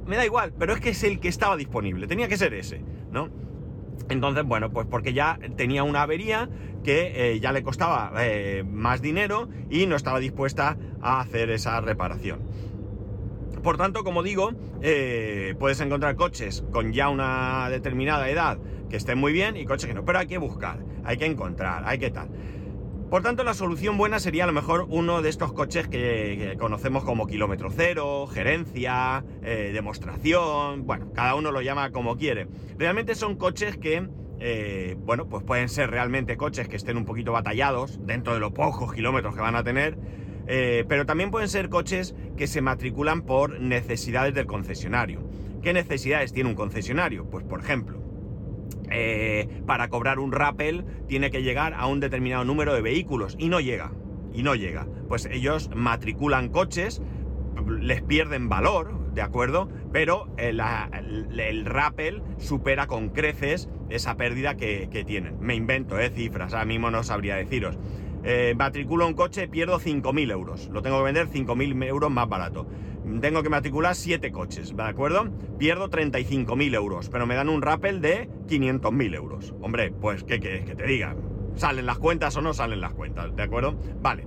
me 0.07 0.15
da 0.15 0.25
igual, 0.25 0.53
pero 0.57 0.73
es 0.73 0.79
que 0.79 0.89
es 0.89 1.03
el 1.03 1.19
que 1.19 1.27
estaba 1.27 1.55
disponible, 1.57 2.07
tenía 2.07 2.27
que 2.27 2.37
ser 2.37 2.53
ese, 2.53 2.81
¿no? 3.11 3.29
Entonces, 4.09 4.45
bueno, 4.45 4.71
pues 4.71 4.87
porque 4.89 5.13
ya 5.13 5.37
tenía 5.55 5.83
una 5.83 6.03
avería 6.03 6.49
que 6.83 7.33
eh, 7.33 7.39
ya 7.39 7.51
le 7.51 7.63
costaba 7.63 8.13
eh, 8.19 8.63
más 8.65 9.01
dinero 9.01 9.49
y 9.69 9.85
no 9.85 9.95
estaba 9.95 10.19
dispuesta 10.19 10.77
a 11.01 11.19
hacer 11.19 11.49
esa 11.49 11.81
reparación. 11.81 12.39
Por 13.63 13.77
tanto, 13.77 14.03
como 14.03 14.23
digo, 14.23 14.51
eh, 14.81 15.55
puedes 15.59 15.81
encontrar 15.81 16.15
coches 16.15 16.63
con 16.71 16.93
ya 16.93 17.09
una 17.09 17.69
determinada 17.69 18.29
edad 18.29 18.59
que 18.89 18.95
estén 18.95 19.17
muy 19.17 19.33
bien 19.33 19.57
y 19.57 19.65
coches 19.65 19.87
que 19.87 19.93
no, 19.93 20.05
pero 20.05 20.19
hay 20.19 20.27
que 20.27 20.37
buscar, 20.37 20.79
hay 21.03 21.17
que 21.17 21.25
encontrar, 21.25 21.83
hay 21.85 21.97
que 21.97 22.11
tal. 22.11 22.29
Por 23.09 23.23
tanto, 23.23 23.45
la 23.45 23.53
solución 23.53 23.97
buena 23.97 24.19
sería 24.19 24.43
a 24.43 24.47
lo 24.47 24.53
mejor 24.53 24.85
uno 24.89 25.21
de 25.21 25.29
estos 25.29 25.53
coches 25.53 25.87
que, 25.87 26.57
conocemos 26.59 27.05
como 27.05 27.25
kilómetro 27.25 27.69
cero, 27.73 28.27
gerencia, 28.27 29.23
eh, 29.43 29.71
demostración, 29.73 30.85
bueno, 30.85 31.13
cada 31.13 31.35
uno 31.35 31.51
lo 31.51 31.61
llama 31.61 31.91
como 31.91 32.17
quiere. 32.17 32.49
Realmente 32.77 33.15
son 33.15 33.37
coches 33.37 33.77
que, 33.77 34.09
eh, 34.41 34.97
bueno, 34.99 35.29
pues 35.29 35.45
pueden 35.45 35.69
ser 35.69 35.89
realmente 35.89 36.35
coches 36.35 36.67
que 36.67 36.75
estén 36.75 36.97
un 36.97 37.05
poquito 37.05 37.31
batallados 37.31 37.97
dentro 38.05 38.33
de 38.33 38.41
los 38.41 38.51
pocos 38.51 38.93
kilómetros 38.93 39.35
que 39.35 39.41
van 39.41 39.55
a 39.55 39.63
tener, 39.63 39.97
eh, 40.47 40.83
pero 40.89 41.05
también 41.05 41.31
pueden 41.31 41.47
ser 41.47 41.69
coches 41.69 42.13
que 42.35 42.47
se 42.47 42.59
matriculan 42.59 43.21
por 43.21 43.61
necesidades 43.61 44.33
del 44.33 44.47
concesionario. 44.47 45.21
¿Qué 45.61 45.71
necesidades 45.71 46.33
tiene 46.33 46.49
un 46.49 46.57
concesionario? 46.57 47.23
Pues 47.29 47.45
por 47.45 47.61
ejemplo, 47.61 47.96
eh, 48.89 49.61
para 49.65 49.89
cobrar 49.89 50.19
un 50.19 50.31
rappel 50.31 50.85
tiene 51.07 51.31
que 51.31 51.43
llegar 51.43 51.73
a 51.73 51.87
un 51.87 51.99
determinado 51.99 52.45
número 52.45 52.73
de 52.73 52.81
vehículos 52.81 53.35
y 53.37 53.49
no 53.49 53.59
llega, 53.59 53.91
y 54.33 54.43
no 54.43 54.55
llega. 54.55 54.87
Pues 55.07 55.25
ellos 55.25 55.69
matriculan 55.75 56.49
coches, 56.49 57.01
les 57.79 58.01
pierden 58.01 58.49
valor, 58.49 59.13
¿de 59.13 59.21
acuerdo? 59.21 59.69
Pero 59.91 60.27
el, 60.37 60.61
el, 61.37 61.65
rappel 61.65 62.21
supera 62.37 62.87
con 62.87 63.09
creces 63.09 63.69
esa 63.89 64.15
pérdida 64.15 64.55
que, 64.55 65.03
tienen. 65.05 65.37
Me 65.39 65.55
invento, 65.55 65.99
¿eh? 65.99 66.09
Cifras, 66.09 66.53
ahora 66.53 66.65
mismo 66.65 66.91
no 66.91 67.03
sabría 67.03 67.35
deciros. 67.35 67.77
Eh, 68.23 68.55
matriculo 68.57 69.07
un 69.07 69.13
coche, 69.13 69.47
pierdo 69.47 69.79
5.000 69.79 70.31
euros. 70.31 70.69
Lo 70.69 70.81
tengo 70.81 70.97
que 70.97 71.03
vender 71.05 71.27
5.000 71.29 71.85
euros 71.85 72.11
más 72.11 72.27
barato 72.27 72.67
tengo 73.21 73.41
que 73.41 73.49
matricular 73.49 73.95
7 73.95 74.31
coches, 74.31 74.75
¿de 74.75 74.83
acuerdo? 74.83 75.29
Pierdo 75.57 75.89
35.000 75.89 76.75
euros, 76.75 77.09
pero 77.09 77.25
me 77.25 77.35
dan 77.35 77.49
un 77.49 77.61
rappel 77.61 78.01
de 78.01 78.29
500.000 78.47 79.15
euros. 79.15 79.53
Hombre, 79.61 79.91
pues, 79.91 80.23
¿qué 80.23 80.39
quieres 80.39 80.65
que 80.65 80.75
te 80.75 80.85
diga? 80.85 81.15
¿Salen 81.55 81.85
las 81.85 81.97
cuentas 81.97 82.35
o 82.37 82.41
no 82.41 82.53
salen 82.53 82.81
las 82.81 82.93
cuentas? 82.93 83.35
¿De 83.35 83.43
acuerdo? 83.43 83.75
Vale. 84.01 84.25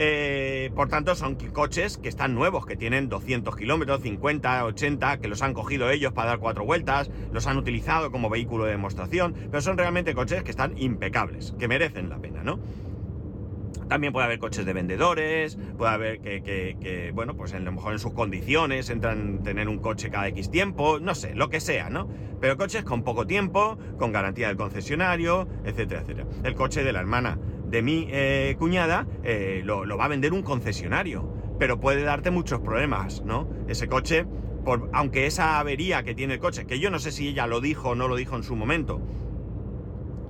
Eh, 0.00 0.70
por 0.76 0.88
tanto, 0.88 1.14
son 1.16 1.34
coches 1.52 1.98
que 1.98 2.08
están 2.08 2.34
nuevos, 2.34 2.66
que 2.66 2.76
tienen 2.76 3.08
200 3.08 3.56
kilómetros, 3.56 4.00
50, 4.02 4.64
80, 4.64 5.18
que 5.18 5.26
los 5.26 5.42
han 5.42 5.54
cogido 5.54 5.90
ellos 5.90 6.12
para 6.12 6.28
dar 6.30 6.38
cuatro 6.38 6.64
vueltas, 6.64 7.10
los 7.32 7.48
han 7.48 7.56
utilizado 7.56 8.12
como 8.12 8.30
vehículo 8.30 8.64
de 8.64 8.70
demostración, 8.70 9.34
pero 9.50 9.60
son 9.60 9.76
realmente 9.76 10.14
coches 10.14 10.44
que 10.44 10.52
están 10.52 10.78
impecables, 10.78 11.52
que 11.58 11.66
merecen 11.66 12.10
la 12.10 12.18
pena, 12.18 12.44
¿no? 12.44 12.60
También 13.88 14.12
puede 14.12 14.26
haber 14.26 14.38
coches 14.38 14.66
de 14.66 14.72
vendedores, 14.72 15.58
puede 15.76 15.90
haber 15.90 16.20
que, 16.20 17.10
bueno, 17.14 17.34
pues 17.36 17.54
a 17.54 17.58
lo 17.58 17.72
mejor 17.72 17.92
en 17.92 17.98
sus 17.98 18.12
condiciones 18.12 18.90
entran 18.90 19.42
tener 19.42 19.68
un 19.68 19.78
coche 19.78 20.10
cada 20.10 20.28
X 20.28 20.50
tiempo, 20.50 21.00
no 21.00 21.14
sé, 21.14 21.34
lo 21.34 21.48
que 21.48 21.60
sea, 21.60 21.88
¿no? 21.88 22.08
Pero 22.40 22.56
coches 22.56 22.84
con 22.84 23.02
poco 23.02 23.26
tiempo, 23.26 23.78
con 23.98 24.12
garantía 24.12 24.48
del 24.48 24.56
concesionario, 24.56 25.48
etcétera, 25.64 26.02
etcétera. 26.02 26.26
El 26.44 26.54
coche 26.54 26.84
de 26.84 26.92
la 26.92 27.00
hermana 27.00 27.38
de 27.70 27.82
mi 27.82 28.08
eh, 28.10 28.56
cuñada 28.58 29.06
eh, 29.24 29.62
lo, 29.64 29.96
va 29.96 30.04
a 30.04 30.08
vender 30.08 30.32
un 30.32 30.42
concesionario, 30.42 31.32
pero 31.58 31.80
puede 31.80 32.02
darte 32.02 32.30
muchos 32.30 32.60
problemas, 32.60 33.22
¿no? 33.24 33.48
Ese 33.68 33.88
coche, 33.88 34.26
por, 34.64 34.88
aunque 34.92 35.26
esa 35.26 35.58
avería 35.58 36.02
que 36.02 36.14
tiene 36.14 36.34
el 36.34 36.40
coche, 36.40 36.66
que 36.66 36.78
yo 36.78 36.90
no 36.90 36.98
sé 36.98 37.10
si 37.10 37.28
ella 37.28 37.46
lo 37.46 37.60
dijo 37.60 37.90
o 37.90 37.94
no 37.94 38.08
lo 38.08 38.16
dijo 38.16 38.36
en 38.36 38.42
su 38.42 38.56
momento, 38.56 39.00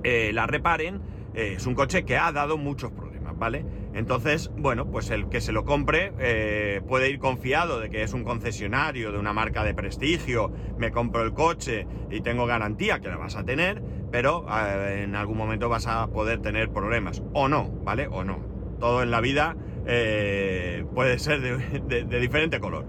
eh, 0.03 0.31
la 0.33 0.47
reparen, 0.47 1.01
es 1.33 1.65
un 1.65 1.75
coche 1.75 2.03
que 2.03 2.17
ha 2.17 2.31
dado 2.31 2.57
muchos 2.57 2.91
problemas. 2.91 3.08
¿Vale? 3.39 3.65
Entonces, 3.93 4.51
bueno, 4.55 4.85
pues 4.91 5.09
el 5.09 5.29
que 5.29 5.41
se 5.41 5.51
lo 5.51 5.63
compre 5.65 6.13
eh, 6.19 6.81
puede 6.87 7.09
ir 7.09 7.19
confiado 7.19 7.79
de 7.79 7.89
que 7.89 8.03
es 8.03 8.13
un 8.13 8.23
concesionario 8.23 9.11
de 9.11 9.17
una 9.17 9.33
marca 9.33 9.63
de 9.63 9.73
prestigio, 9.73 10.51
me 10.77 10.91
compro 10.91 11.23
el 11.23 11.33
coche 11.33 11.87
y 12.11 12.21
tengo 12.21 12.45
garantía 12.45 12.99
que 12.99 13.07
la 13.07 13.17
vas 13.17 13.35
a 13.35 13.43
tener, 13.43 13.81
pero 14.11 14.45
eh, 14.49 15.03
en 15.03 15.15
algún 15.15 15.37
momento 15.37 15.69
vas 15.69 15.87
a 15.87 16.07
poder 16.07 16.41
tener 16.41 16.69
problemas, 16.69 17.23
o 17.33 17.47
no, 17.47 17.71
¿vale? 17.83 18.07
O 18.07 18.23
no. 18.23 18.39
Todo 18.79 19.01
en 19.03 19.11
la 19.11 19.21
vida 19.21 19.55
eh, 19.87 20.85
puede 20.93 21.17
ser 21.19 21.41
de, 21.41 22.19
diferente 22.19 22.59
color. 22.59 22.85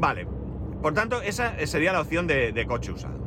Vale, 0.00 0.26
por 0.82 0.94
tanto, 0.94 1.22
esa 1.22 1.54
sería 1.66 1.92
la 1.92 2.00
opción 2.00 2.26
de, 2.26 2.52
de 2.52 2.66
coche 2.66 2.92
usado. 2.92 3.18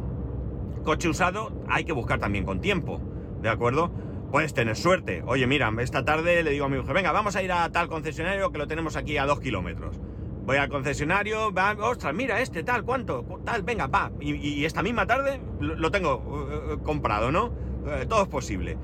Coche 0.83 1.07
usado 1.09 1.51
hay 1.67 1.83
que 1.83 1.93
buscar 1.93 2.19
también 2.19 2.45
con 2.45 2.61
tiempo, 2.61 3.01
¿de 3.41 3.49
acuerdo? 3.49 3.91
Puedes 4.31 4.53
tener 4.53 4.75
suerte. 4.75 5.21
Oye, 5.27 5.45
mira, 5.45 5.71
esta 5.79 6.05
tarde 6.05 6.41
le 6.41 6.51
digo 6.51 6.65
a 6.65 6.69
mi 6.69 6.77
mujer, 6.77 6.95
venga, 6.95 7.11
vamos 7.11 7.35
a 7.35 7.43
ir 7.43 7.51
a 7.51 7.69
tal 7.71 7.89
concesionario 7.89 8.51
que 8.51 8.57
lo 8.57 8.67
tenemos 8.67 8.95
aquí 8.95 9.17
a 9.17 9.25
dos 9.25 9.41
kilómetros. 9.41 9.99
Voy 10.45 10.57
al 10.57 10.69
concesionario, 10.69 11.53
va, 11.53 11.73
ostras, 11.73 12.15
mira 12.15 12.41
este, 12.41 12.63
tal, 12.63 12.83
¿cuánto? 12.83 13.23
Tal, 13.45 13.61
venga, 13.61 13.87
va. 13.87 14.11
Y, 14.19 14.65
esta 14.65 14.81
misma 14.81 15.05
tarde 15.05 15.39
lo, 15.59 15.91
tengo 15.91 16.17
uh, 16.17 16.73
uh, 16.73 16.81
comprado, 16.81 17.31
¿no? 17.31 17.53
Eh, 17.85 18.05
todo 18.07 18.23
es 18.23 18.29
posible. 18.29 18.77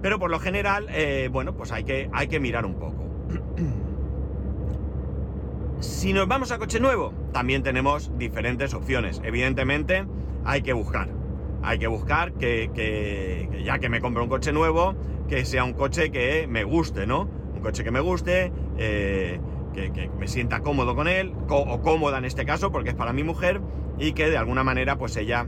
Pero 0.00 0.18
por 0.18 0.30
lo 0.30 0.38
general, 0.38 0.86
eh, 0.90 1.28
bueno, 1.32 1.56
pues 1.56 1.72
hay 1.72 1.84
que, 1.84 2.08
hay 2.12 2.28
que 2.28 2.38
mirar 2.38 2.66
un 2.66 2.78
poco. 2.78 3.04
si 5.80 6.12
nos 6.12 6.28
vamos 6.28 6.52
a 6.52 6.58
coche 6.58 6.78
nuevo, 6.78 7.12
también 7.32 7.62
tenemos 7.62 8.16
diferentes 8.16 8.74
opciones. 8.74 9.20
Evidentemente, 9.24 10.06
hay 10.44 10.62
que 10.62 10.72
buscar 10.72 11.19
hay 11.62 11.78
que 11.78 11.86
buscar 11.86 12.32
que, 12.32 13.62
ya 13.64 13.78
que 13.78 13.88
me 13.88 14.00
compro 14.00 14.22
un 14.22 14.28
coche 14.28 14.52
nuevo, 14.52 14.94
que 15.28 15.44
sea 15.44 15.64
un 15.64 15.72
coche 15.72 16.10
que 16.10 16.46
me 16.48 16.64
guste, 16.64 17.06
¿no? 17.06 17.28
Un 17.54 17.60
coche 17.60 17.84
que 17.84 17.90
me 17.90 18.00
guste, 18.00 18.52
eh, 18.78 19.40
que, 19.74 20.10
me 20.18 20.26
sienta 20.26 20.60
cómodo 20.60 20.94
con 20.94 21.08
él, 21.08 21.34
o 21.48 21.80
cómoda 21.82 22.18
en 22.18 22.24
este 22.24 22.44
caso, 22.44 22.72
porque 22.72 22.90
es 22.90 22.94
para 22.94 23.12
mi 23.12 23.24
mujer, 23.24 23.60
y 23.98 24.12
que 24.12 24.30
de 24.30 24.38
alguna 24.38 24.64
manera, 24.64 24.96
pues 24.96 25.16
ella, 25.16 25.46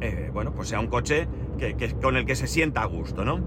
eh, 0.00 0.30
bueno, 0.32 0.52
pues 0.52 0.68
sea 0.68 0.80
un 0.80 0.88
coche 0.88 1.26
que, 1.58 1.74
con 2.00 2.16
el 2.16 2.26
que 2.26 2.36
se 2.36 2.46
sienta 2.46 2.82
a 2.82 2.86
gusto, 2.86 3.24
¿no? 3.24 3.40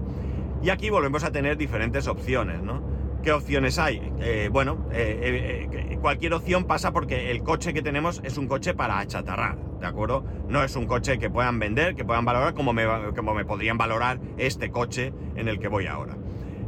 Y 0.62 0.70
aquí 0.70 0.90
volvemos 0.90 1.24
a 1.24 1.32
tener 1.32 1.56
diferentes 1.56 2.06
opciones, 2.08 2.62
¿no? 2.62 2.82
¿Qué 3.22 3.32
opciones 3.32 3.78
hay? 3.78 4.12
Eh, 4.20 4.48
bueno, 4.52 4.88
cualquier 6.00 6.34
opción 6.34 6.64
pasa 6.64 6.92
porque 6.92 7.30
el 7.30 7.44
coche 7.44 7.72
que 7.72 7.82
tenemos 7.82 8.20
es 8.24 8.36
un 8.36 8.48
coche 8.48 8.74
para 8.74 8.98
achatarrar, 8.98 9.56
¿de 9.82 9.88
acuerdo? 9.88 10.24
No 10.48 10.62
es 10.62 10.76
un 10.76 10.86
coche 10.86 11.18
que 11.18 11.28
puedan 11.28 11.58
vender, 11.58 11.96
que 11.96 12.04
puedan 12.04 12.24
valorar 12.24 12.54
como 12.54 12.72
me, 12.72 12.86
me 12.86 13.44
podrían 13.44 13.76
valorar 13.76 14.20
este 14.38 14.70
coche 14.70 15.12
en 15.34 15.48
el 15.48 15.58
que 15.58 15.66
voy 15.68 15.86
ahora. 15.86 16.16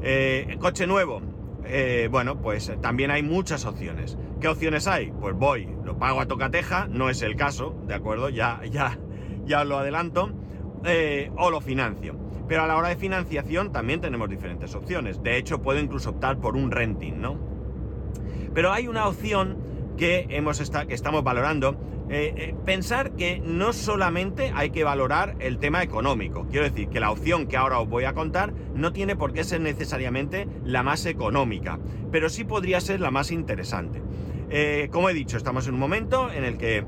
Eh, 0.03 0.59
coche 0.61 0.87
nuevo, 0.87 1.23
eh, 1.65 2.09
bueno, 2.11 2.43
pues 2.43 2.73
también 2.83 3.11
hay 3.11 3.23
muchas 3.23 3.65
opciones. 3.65 4.19
¿qué 4.41 4.49
opciones 4.49 4.87
hay? 4.89 5.11
Pues 5.11 5.35
voy, 5.35 5.67
lo 5.85 5.97
pago 5.97 6.21
a 6.21 6.27
tocateja, 6.27 6.87
no 6.91 7.09
es 7.09 7.23
el 7.23 7.35
caso, 7.35 7.75
¿de 7.87 7.95
acuerdo? 7.95 8.29
Ya, 8.29 8.61
ya, 8.71 8.99
ya 9.47 9.63
os 9.63 9.67
lo 9.67 9.79
adelanto, 9.79 10.33
eh, 10.85 11.31
o 11.39 11.51
lo 11.51 11.63
financio. 11.63 12.17
Pero 12.47 12.65
a 12.65 12.67
la 12.67 12.77
hora 12.77 12.89
de 12.89 12.97
financiación 12.97 13.73
también 13.73 14.03
tenemos 14.03 14.29
diferentes 14.29 14.75
opciones. 14.75 15.23
De 15.23 15.39
hecho, 15.39 15.63
puedo 15.63 15.79
incluso 15.79 16.11
optar 16.11 16.41
por 16.41 16.57
un 16.57 16.71
renting, 16.71 17.21
¿no? 17.21 17.39
Pero 18.53 18.73
hay 18.73 18.87
una 18.87 19.07
opción 19.07 19.57
que, 19.97 20.27
hemos 20.29 20.59
que 20.89 20.95
estamos 20.95 21.25
valorando. 21.25 21.79
Eh, 22.11 22.35
eh, 22.37 22.55
pensar 22.67 23.13
que 23.13 23.41
no 23.41 23.73
solamente 23.73 24.53
hay 24.55 24.71
que 24.71 24.85
valorar 24.85 25.37
el 25.39 25.59
tema 25.59 25.83
económico. 25.83 26.47
Quiero 26.51 26.69
decir 26.69 26.89
que 26.89 27.01
la 27.01 27.11
opción 27.11 27.47
que 27.47 27.57
ahora 27.57 27.81
os 27.81 27.89
voy 27.89 28.05
a 28.05 28.13
contar 28.13 28.53
no 28.75 28.93
tiene 28.93 29.17
por 29.17 29.33
qué 29.33 29.43
ser 29.43 29.63
necesariamente 29.63 30.47
la 30.65 30.83
más 30.83 31.07
económica, 31.07 31.79
pero 32.13 32.29
sí 32.29 32.45
podría 32.45 32.81
ser 32.81 33.01
la 33.01 33.11
más 33.11 33.31
interesante. 33.31 34.03
Eh, 34.51 34.89
como 34.93 35.09
he 35.09 35.15
dicho, 35.15 35.39
estamos 35.39 35.67
en 35.67 35.75
un 35.75 35.81
momento 35.81 36.31
en 36.31 36.45
el 36.45 36.59
que 36.59 36.85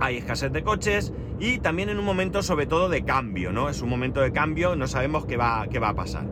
hay 0.00 0.16
escasez 0.16 0.52
de 0.52 0.64
coches 0.64 1.12
y 1.38 1.58
también 1.58 1.88
en 1.88 1.98
un 1.98 2.04
momento 2.04 2.42
sobre 2.42 2.66
todo 2.66 2.88
de 2.88 3.04
cambio, 3.04 3.52
¿no? 3.52 3.68
Es 3.68 3.82
un 3.82 3.88
momento 3.88 4.20
de 4.20 4.32
cambio, 4.32 4.74
no 4.74 4.88
sabemos 4.88 5.26
qué 5.26 5.36
va, 5.36 5.68
qué 5.70 5.78
va 5.78 5.90
a 5.90 5.94
pasar. 5.94 6.26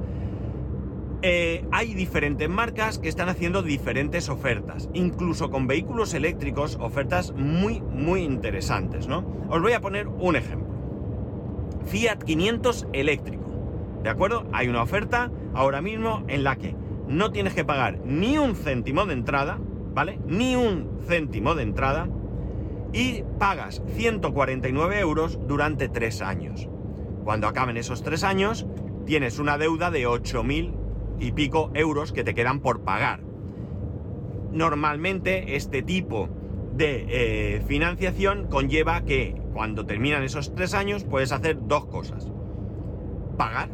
Eh, 1.22 1.64
hay 1.72 1.94
diferentes 1.94 2.48
marcas 2.48 2.98
que 2.98 3.08
están 3.08 3.28
haciendo 3.28 3.62
diferentes 3.62 4.28
ofertas, 4.28 4.90
incluso 4.92 5.50
con 5.50 5.66
vehículos 5.66 6.12
eléctricos, 6.14 6.76
ofertas 6.80 7.32
muy, 7.32 7.80
muy 7.80 8.22
interesantes, 8.22 9.08
¿no? 9.08 9.24
Os 9.48 9.62
voy 9.62 9.72
a 9.72 9.80
poner 9.80 10.08
un 10.08 10.36
ejemplo. 10.36 10.74
Fiat 11.86 12.22
500 12.22 12.88
eléctrico, 12.92 13.44
¿de 14.02 14.10
acuerdo? 14.10 14.46
Hay 14.52 14.68
una 14.68 14.82
oferta 14.82 15.30
ahora 15.54 15.80
mismo 15.80 16.22
en 16.28 16.44
la 16.44 16.56
que 16.56 16.74
no 17.08 17.32
tienes 17.32 17.54
que 17.54 17.64
pagar 17.64 17.98
ni 18.04 18.36
un 18.36 18.54
céntimo 18.54 19.06
de 19.06 19.14
entrada, 19.14 19.58
¿vale? 19.94 20.18
Ni 20.26 20.54
un 20.54 21.00
céntimo 21.06 21.54
de 21.54 21.62
entrada 21.62 22.08
y 22.92 23.22
pagas 23.38 23.82
149 23.94 24.98
euros 25.00 25.38
durante 25.46 25.88
tres 25.88 26.20
años. 26.20 26.68
Cuando 27.24 27.48
acaben 27.48 27.76
esos 27.76 28.02
tres 28.02 28.22
años, 28.22 28.66
tienes 29.06 29.38
una 29.38 29.56
deuda 29.56 29.90
de 29.90 30.06
8.000 30.06 30.75
y 31.18 31.32
pico 31.32 31.70
euros 31.74 32.12
que 32.12 32.24
te 32.24 32.34
quedan 32.34 32.60
por 32.60 32.80
pagar. 32.80 33.20
Normalmente 34.52 35.56
este 35.56 35.82
tipo 35.82 36.28
de 36.74 37.06
eh, 37.08 37.60
financiación 37.66 38.46
conlleva 38.48 39.02
que 39.04 39.34
cuando 39.52 39.86
terminan 39.86 40.22
esos 40.22 40.54
tres 40.54 40.74
años 40.74 41.04
puedes 41.04 41.32
hacer 41.32 41.58
dos 41.66 41.86
cosas. 41.86 42.30
Pagar, 43.36 43.70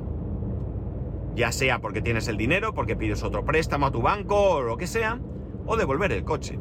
ya 1.34 1.52
sea 1.52 1.80
porque 1.80 2.02
tienes 2.02 2.28
el 2.28 2.37
dinero, 2.37 2.75
porque 2.75 2.96
pides 2.96 3.22
otro 3.22 3.44
préstamo 3.44 3.87
a 3.87 3.92
tu 3.92 4.02
banco 4.02 4.37
o 4.37 4.62
lo 4.62 4.76
que 4.76 4.87
sea, 4.87 5.20
o 5.66 5.76
devolver 5.76 6.12
el 6.12 6.25
coche. 6.25 6.58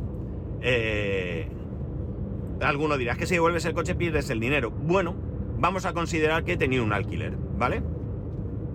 Eh, 0.62 1.48
alguno 2.62 2.98
dirá, 2.98 3.16
que 3.16 3.26
si 3.26 3.36
devuelves 3.36 3.66
el 3.66 3.74
coche 3.74 3.96
pierdes 3.96 4.30
el 4.30 4.40
dinero. 4.40 4.72
Bueno, 4.72 5.16
vamos 5.60 5.86
a 5.86 5.94
considerar 5.94 6.44
que 6.44 6.54
he 6.54 6.58
tenido 6.58 6.84
un 6.84 6.94
alquiler, 6.94 7.36
¿vale? 7.58 7.84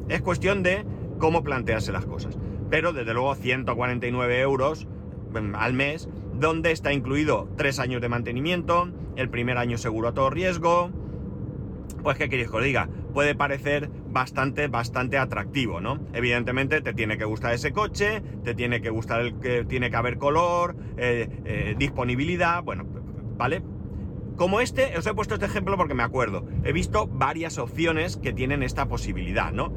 Es 0.08 0.22
cuestión 0.22 0.62
de 0.62 0.84
cómo 1.18 1.42
plantearse 1.42 1.92
las 1.92 2.06
cosas. 2.06 2.38
Pero 2.70 2.92
desde 2.92 3.14
luego 3.14 3.34
149 3.34 4.40
euros 4.40 4.86
mm, 5.32 5.54
al 5.54 5.72
mes, 5.74 6.08
donde 6.34 6.72
está 6.72 6.92
incluido 6.92 7.48
tres 7.56 7.78
años 7.78 8.00
de 8.00 8.08
mantenimiento, 8.08 8.88
el 9.16 9.30
primer 9.30 9.58
año 9.58 9.78
seguro 9.78 10.08
a 10.08 10.14
todo 10.14 10.30
riesgo. 10.30 10.90
Pues, 12.02 12.18
¿qué 12.18 12.28
queréis 12.28 12.50
que 12.50 12.56
os 12.56 12.62
diga? 12.62 12.88
Puede 13.14 13.34
parecer 13.34 13.90
bastante, 14.10 14.68
bastante 14.68 15.18
atractivo, 15.18 15.80
¿no? 15.80 15.98
Evidentemente 16.12 16.80
te 16.80 16.92
tiene 16.92 17.18
que 17.18 17.24
gustar 17.24 17.54
ese 17.54 17.72
coche, 17.72 18.22
te 18.44 18.54
tiene 18.54 18.80
que 18.80 18.90
gustar 18.90 19.20
el 19.22 19.38
que 19.40 19.64
tiene 19.64 19.90
que 19.90 19.96
haber 19.96 20.18
color, 20.18 20.76
eh, 20.96 21.28
eh, 21.44 21.74
disponibilidad, 21.78 22.62
bueno, 22.62 22.84
¿vale? 23.36 23.62
Como 24.36 24.60
este, 24.60 24.96
os 24.98 25.06
he 25.06 25.14
puesto 25.14 25.34
este 25.34 25.46
ejemplo 25.46 25.78
porque 25.78 25.94
me 25.94 26.02
acuerdo. 26.02 26.44
He 26.62 26.72
visto 26.72 27.06
varias 27.06 27.56
opciones 27.56 28.18
que 28.18 28.34
tienen 28.34 28.62
esta 28.62 28.86
posibilidad, 28.86 29.50
¿no? 29.50 29.72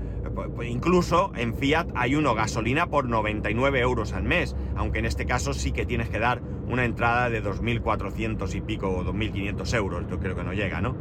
Incluso 0.63 1.31
en 1.35 1.53
Fiat 1.53 1.87
hay 1.95 2.15
uno 2.15 2.35
gasolina 2.35 2.89
por 2.89 3.07
99 3.07 3.79
euros 3.79 4.11
al 4.11 4.23
mes, 4.23 4.57
aunque 4.75 4.99
en 4.99 5.05
este 5.05 5.25
caso 5.25 5.53
sí 5.53 5.71
que 5.71 5.85
tienes 5.85 6.09
que 6.09 6.19
dar 6.19 6.41
una 6.67 6.83
entrada 6.83 7.29
de 7.29 7.41
2.400 7.41 8.53
y 8.53 8.61
pico 8.61 8.89
o 8.89 9.03
2.500 9.05 9.73
euros, 9.75 10.05
yo 10.09 10.19
creo 10.19 10.35
que 10.35 10.43
no 10.43 10.53
llega, 10.53 10.81
¿no? 10.81 10.95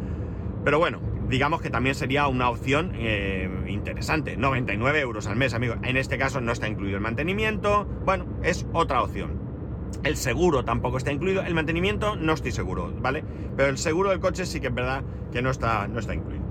Pero 0.64 0.78
bueno, 0.78 1.00
digamos 1.28 1.60
que 1.60 1.70
también 1.70 1.94
sería 1.94 2.28
una 2.28 2.50
opción 2.50 2.92
eh, 2.94 3.50
interesante. 3.66 4.36
99 4.36 5.00
euros 5.00 5.26
al 5.26 5.36
mes, 5.36 5.52
amigo. 5.52 5.74
En 5.82 5.96
este 5.96 6.16
caso 6.16 6.40
no 6.40 6.52
está 6.52 6.68
incluido 6.68 6.96
el 6.96 7.02
mantenimiento. 7.02 7.86
Bueno, 8.04 8.26
es 8.42 8.66
otra 8.72 9.02
opción. 9.02 9.47
El 10.04 10.16
seguro 10.16 10.64
tampoco 10.64 10.98
está 10.98 11.12
incluido. 11.12 11.42
El 11.42 11.54
mantenimiento 11.54 12.16
no 12.16 12.32
estoy 12.32 12.52
seguro, 12.52 12.92
¿vale? 13.00 13.24
Pero 13.56 13.68
el 13.68 13.78
seguro 13.78 14.10
del 14.10 14.20
coche 14.20 14.46
sí 14.46 14.60
que 14.60 14.68
es 14.68 14.74
verdad 14.74 15.02
que 15.32 15.42
no 15.42 15.50
está, 15.50 15.88
no 15.88 15.98
está 15.98 16.14
incluido. 16.14 16.44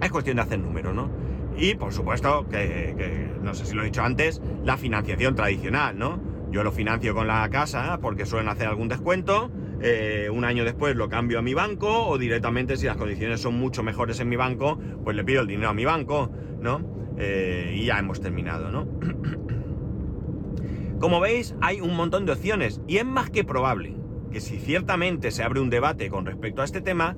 Es 0.00 0.10
cuestión 0.10 0.36
de 0.36 0.42
hacer 0.42 0.58
número, 0.58 0.92
¿no? 0.92 1.10
Y 1.56 1.74
por 1.74 1.92
supuesto 1.92 2.46
que, 2.48 3.30
no 3.42 3.54
sé 3.54 3.66
si 3.66 3.74
lo 3.74 3.82
he 3.82 3.86
dicho 3.86 4.02
antes, 4.02 4.42
la 4.64 4.76
financiación 4.76 5.34
tradicional, 5.34 5.98
¿no? 5.98 6.20
Yo 6.50 6.62
lo 6.62 6.70
financio 6.70 7.14
con 7.14 7.26
la 7.26 7.48
casa 7.50 7.98
porque 8.00 8.26
suelen 8.26 8.48
hacer 8.48 8.68
algún 8.68 8.88
descuento. 8.88 9.50
Eh, 9.80 10.28
un 10.32 10.44
año 10.44 10.64
después 10.64 10.96
lo 10.96 11.08
cambio 11.08 11.38
a 11.38 11.42
mi 11.42 11.54
banco 11.54 12.08
o 12.08 12.18
directamente 12.18 12.76
si 12.76 12.86
las 12.86 12.96
condiciones 12.96 13.40
son 13.40 13.58
mucho 13.58 13.82
mejores 13.82 14.20
en 14.20 14.28
mi 14.28 14.36
banco, 14.36 14.78
pues 15.04 15.16
le 15.16 15.24
pido 15.24 15.42
el 15.42 15.46
dinero 15.46 15.70
a 15.70 15.74
mi 15.74 15.84
banco, 15.84 16.30
¿no? 16.60 17.14
Eh, 17.18 17.74
y 17.76 17.86
ya 17.86 17.98
hemos 17.98 18.20
terminado, 18.20 18.70
¿no? 18.70 18.86
Como 21.06 21.20
veis, 21.20 21.54
hay 21.60 21.80
un 21.80 21.94
montón 21.94 22.26
de 22.26 22.32
opciones 22.32 22.80
y 22.88 22.96
es 22.96 23.04
más 23.04 23.30
que 23.30 23.44
probable 23.44 23.94
que 24.32 24.40
si 24.40 24.58
ciertamente 24.58 25.30
se 25.30 25.44
abre 25.44 25.60
un 25.60 25.70
debate 25.70 26.10
con 26.10 26.26
respecto 26.26 26.62
a 26.62 26.64
este 26.64 26.80
tema, 26.80 27.16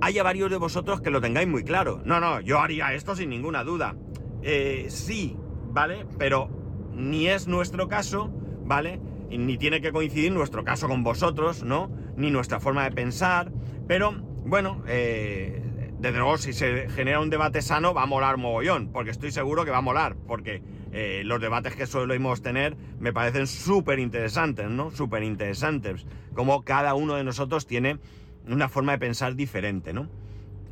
haya 0.00 0.22
varios 0.22 0.48
de 0.48 0.58
vosotros 0.58 1.00
que 1.00 1.10
lo 1.10 1.20
tengáis 1.20 1.48
muy 1.48 1.64
claro. 1.64 2.02
No, 2.04 2.20
no, 2.20 2.38
yo 2.38 2.60
haría 2.60 2.94
esto 2.94 3.16
sin 3.16 3.30
ninguna 3.30 3.64
duda. 3.64 3.96
Eh, 4.42 4.86
sí, 4.90 5.36
¿vale? 5.72 6.06
Pero 6.18 6.48
ni 6.94 7.26
es 7.26 7.48
nuestro 7.48 7.88
caso, 7.88 8.30
¿vale? 8.64 9.00
ni 9.28 9.58
tiene 9.58 9.80
que 9.80 9.90
coincidir 9.90 10.30
nuestro 10.30 10.62
caso 10.62 10.86
con 10.86 11.02
vosotros, 11.02 11.64
¿no? 11.64 11.90
Ni 12.16 12.30
nuestra 12.30 12.60
forma 12.60 12.84
de 12.84 12.92
pensar. 12.92 13.50
Pero, 13.88 14.12
bueno, 14.46 14.84
eh, 14.86 15.64
desde 15.98 16.18
luego 16.18 16.38
si 16.38 16.52
se 16.52 16.88
genera 16.90 17.18
un 17.18 17.28
debate 17.28 17.60
sano 17.60 17.92
va 17.92 18.04
a 18.04 18.06
molar 18.06 18.36
mogollón, 18.36 18.92
porque 18.92 19.10
estoy 19.10 19.32
seguro 19.32 19.64
que 19.64 19.72
va 19.72 19.78
a 19.78 19.80
molar, 19.80 20.14
porque 20.28 20.62
eh, 20.96 21.22
los 21.24 21.40
debates 21.40 21.74
que 21.74 21.88
solemos 21.88 22.40
tener 22.40 22.76
me 23.00 23.12
parecen 23.12 23.48
súper 23.48 23.98
interesantes, 23.98 24.70
¿no? 24.70 24.92
Súper 24.92 25.24
interesantes. 25.24 26.06
Como 26.34 26.62
cada 26.62 26.94
uno 26.94 27.16
de 27.16 27.24
nosotros 27.24 27.66
tiene 27.66 27.98
una 28.46 28.68
forma 28.68 28.92
de 28.92 28.98
pensar 28.98 29.34
diferente, 29.34 29.92
¿no? 29.92 30.08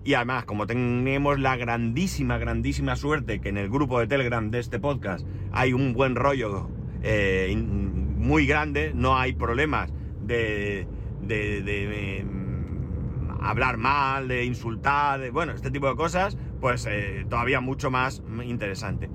Y 0.05 0.15
además, 0.15 0.45
como 0.45 0.69
tenemos 0.69 1.41
la 1.41 1.57
grandísima, 1.57 2.39
grandísima 2.39 2.95
suerte 2.95 3.41
que 3.41 3.49
en 3.49 3.59
el 3.59 3.69
grupo 3.69 3.99
de 3.99 4.07
Telegram 4.07 4.49
de 4.49 4.61
este 4.61 4.79
podcast 4.79 5.27
hay 5.51 5.73
un 5.73 5.93
buen 5.93 6.15
rollo 6.15 6.71
eh, 7.03 7.53
muy 7.57 8.47
grande, 8.47 8.93
no 8.95 9.19
hay 9.19 9.33
problemas 9.33 9.93
de, 10.21 10.87
de, 11.21 12.25
mm, 12.25 13.45
hablar 13.45 13.77
mal, 13.77 14.29
de 14.29 14.45
insultar, 14.45 15.19
de, 15.19 15.31
bueno, 15.31 15.51
este 15.51 15.73
tipo 15.73 15.89
de 15.89 15.97
cosas, 15.97 16.39
pues 16.61 16.87
eh, 16.89 17.27
todavía 17.29 17.61
mucho 17.61 17.91
más 17.91 18.23
interesante. 18.45 19.11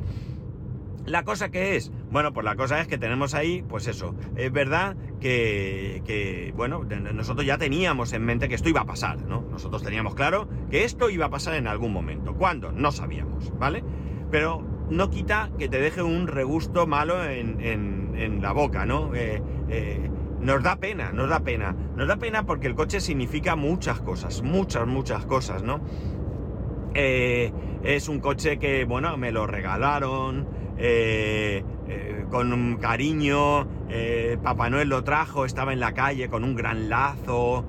La 1.08 1.24
cosa 1.24 1.48
que 1.48 1.78
es, 1.78 1.90
bueno, 2.12 2.34
pues 2.34 2.44
la 2.44 2.58
cosa 2.58 2.82
es 2.82 2.88
que 2.90 2.98
tenemos 2.98 3.34
ahí, 3.34 3.62
pues 3.62 3.88
eso, 3.88 4.14
es 4.36 4.52
verdad 4.52 4.98
que, 5.22 6.54
bueno, 6.54 6.84
nosotros 7.14 7.46
ya 7.46 7.58
teníamos 7.58 8.12
en 8.12 8.26
mente 8.26 8.50
que 8.50 8.56
esto 8.56 8.68
iba 8.68 8.82
a 8.82 8.86
pasar, 8.86 9.22
¿no? 9.22 9.46
Nosotros 9.50 9.82
teníamos 9.84 10.16
claro 10.16 10.50
que 10.70 10.84
esto 10.84 11.10
iba 11.10 11.28
a 11.28 11.30
pasar 11.30 11.54
en 11.54 11.68
algún 11.68 11.94
momento. 11.94 12.36
¿Cuándo? 12.36 12.74
No 12.74 12.92
sabíamos, 12.92 13.58
¿vale? 13.58 13.86
Pero 14.32 14.62
no 14.90 15.10
quita 15.10 15.50
que 15.58 15.70
te 15.70 15.80
deje 15.80 16.04
un 16.04 16.28
regusto 16.28 16.88
malo 16.88 17.24
en, 17.24 18.42
la 18.42 18.52
boca, 18.52 18.86
¿no? 18.86 19.16
Eh, 19.16 19.42
eh, 19.70 20.10
nos 20.42 20.62
da 20.62 20.76
pena, 20.76 21.14
nos 21.14 21.30
da 21.30 21.40
pena. 21.40 21.74
Nos 21.96 22.10
da 22.10 22.18
pena 22.18 22.46
porque 22.46 22.68
el 22.68 22.76
coche 22.76 23.00
significa 23.00 23.56
muchas 23.56 24.02
cosas, 24.02 24.42
muchas, 24.42 24.86
muchas 24.86 25.26
cosas, 25.26 25.64
¿no? 25.64 25.80
Eh, 26.94 27.54
es 27.84 28.10
un 28.10 28.20
coche 28.20 28.60
que, 28.60 28.84
bueno, 28.84 29.16
me 29.18 29.32
lo 29.32 29.48
regalaron, 29.48 30.57
eh, 30.78 31.64
eh, 31.88 32.26
con 32.30 32.54
un 32.54 32.78
cariño, 32.78 33.68
eh, 33.90 34.38
Papá 34.42 34.70
Noel 34.70 34.90
lo 34.90 35.04
trajo, 35.04 35.46
estaba 35.46 35.74
en 35.74 35.80
la 35.80 35.94
calle 35.94 36.30
con 36.30 36.44
un 36.44 36.56
gran 36.56 36.90
lazo, 36.90 37.66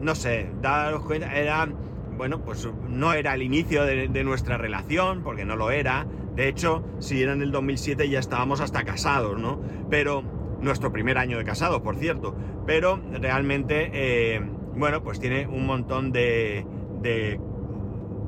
no 0.00 0.14
sé, 0.14 0.48
daros 0.60 1.04
cuenta, 1.04 1.34
era, 1.34 1.68
bueno, 2.16 2.44
pues 2.44 2.68
no 2.88 3.12
era 3.12 3.34
el 3.34 3.42
inicio 3.42 3.84
de, 3.84 4.24
nuestra 4.24 4.56
relación, 4.56 5.22
porque 5.22 5.44
no 5.44 5.56
lo 5.56 5.70
era, 5.70 6.06
de 6.34 6.48
hecho, 6.48 6.82
si 6.98 7.22
era 7.22 7.32
en 7.32 7.42
el 7.42 7.52
2007 7.52 8.08
ya 8.08 8.20
estábamos 8.20 8.60
hasta 8.60 8.84
casados, 8.84 9.38
¿no? 9.38 9.60
Pero, 9.90 10.22
nuestro 10.60 10.92
primer 10.92 11.18
año 11.18 11.38
de 11.38 11.44
casados, 11.44 11.80
por 11.80 11.96
cierto, 11.96 12.36
pero 12.66 13.00
realmente, 13.20 14.40
bueno, 14.76 15.02
pues 15.02 15.18
tiene 15.18 15.48
un 15.48 15.66
montón 15.66 16.12
de, 16.12 16.64
de 17.02 17.40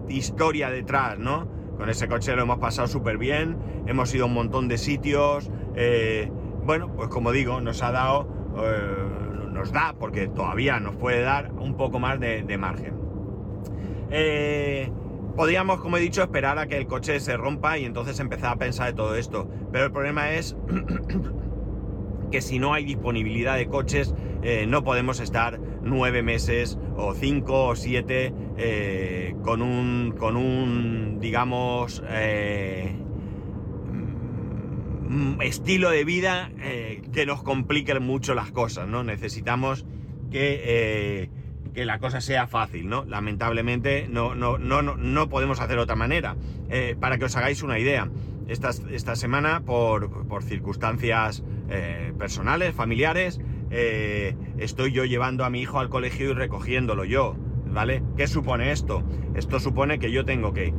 historia 0.09 0.70
detrás, 0.70 1.18
¿no? 1.18 1.53
Con 1.76 1.88
ese 1.90 2.08
coche 2.08 2.34
lo 2.37 2.42
hemos 2.42 2.58
pasado 2.58 2.88
súper 2.88 3.18
bien, 3.18 3.56
hemos 3.87 4.14
ido 4.14 4.24
a 4.24 4.28
un 4.28 4.34
montón 4.34 4.68
de 4.68 4.78
sitios, 4.78 5.50
eh, 5.74 6.30
bueno, 6.64 6.94
pues 6.94 7.08
como 7.08 7.32
digo, 7.32 7.60
nos 7.60 7.82
ha 7.82 7.92
dado, 7.92 8.28
eh, 8.58 9.50
nos 9.52 9.72
da, 9.72 9.94
porque 9.98 10.28
todavía 10.28 10.80
nos 10.80 10.96
puede 10.96 11.20
dar 11.22 11.52
un 11.52 11.76
poco 11.76 11.98
más 11.98 12.18
de, 12.20 12.58
margen. 12.58 12.94
Eh, 14.10 14.90
podríamos, 15.37 15.80
como 15.80 15.96
he 15.96 16.00
dicho, 16.00 16.22
esperar 16.22 16.58
a 16.58 16.66
que 16.66 16.78
el 16.78 16.87
coche 16.87 17.20
se 17.20 17.37
rompa 17.37 17.76
y 17.78 17.84
entonces 17.84 18.18
empezar 18.20 18.52
a 18.52 18.56
pensar 18.56 18.87
de 18.87 18.92
todo 18.94 19.14
esto. 19.16 19.48
Pero 19.72 19.87
el 19.87 19.92
problema 19.92 20.32
es 20.32 20.56
que 22.30 22.40
si 22.40 22.58
no 22.58 22.72
hay 22.72 22.84
disponibilidad 22.84 23.56
de 23.56 23.66
coches, 23.66 24.14
eh, 24.42 24.66
no 24.66 24.84
podemos 24.84 25.20
estar 25.20 25.58
nueve 25.84 26.22
meses 26.22 26.78
o 26.96 27.14
cinco 27.14 27.66
o 27.66 27.76
siete 27.76 28.32
con 29.42 29.62
un, 29.62 30.14
con 30.16 30.36
un, 30.36 31.18
digamos, 31.20 32.02
Mm, 35.14 35.40
estilo 35.42 35.90
de 35.90 36.04
vida 36.04 36.50
eh, 36.60 37.02
que 37.12 37.24
nos 37.24 37.40
complique 37.44 37.98
mucho 38.00 38.34
las 38.34 38.50
cosas, 38.50 38.88
¿no? 38.88 39.04
Necesitamos 39.04 39.86
que, 40.32 40.60
eh, 40.64 41.30
que 41.72 41.84
la 41.84 42.00
cosa 42.00 42.20
sea 42.20 42.48
fácil, 42.48 42.88
¿no? 42.88 43.04
Lamentablemente 43.04 44.08
no, 44.08 44.34
no, 44.34 44.58
no, 44.58 44.82
no 44.82 45.28
podemos 45.28 45.60
hacer 45.60 45.78
otra 45.78 45.94
manera. 45.94 46.36
Eh, 46.68 46.96
para 46.98 47.16
que 47.16 47.26
os 47.26 47.36
hagáis 47.36 47.62
una 47.62 47.78
idea, 47.78 48.10
esta, 48.48 48.70
esta 48.90 49.14
semana, 49.14 49.60
por, 49.60 50.26
por 50.26 50.42
circunstancias 50.42 51.44
personales, 52.18 52.74
familiares, 52.74 53.40
estoy 54.58 54.92
yo 54.92 55.04
llevando 55.04 55.44
a 55.44 55.50
mi 55.50 55.60
hijo 55.60 55.78
al 55.78 55.88
colegio 55.88 56.30
y 56.30 56.34
recogiéndolo 56.34 57.04
yo, 57.04 57.37
¿vale? 57.66 58.02
¿Qué 58.16 58.26
supone 58.26 58.70
esto? 58.70 59.02
Esto 59.34 59.58
supone 59.60 59.98
que 59.98 60.10
yo 60.10 60.24
tengo 60.24 60.52
que... 60.52 60.72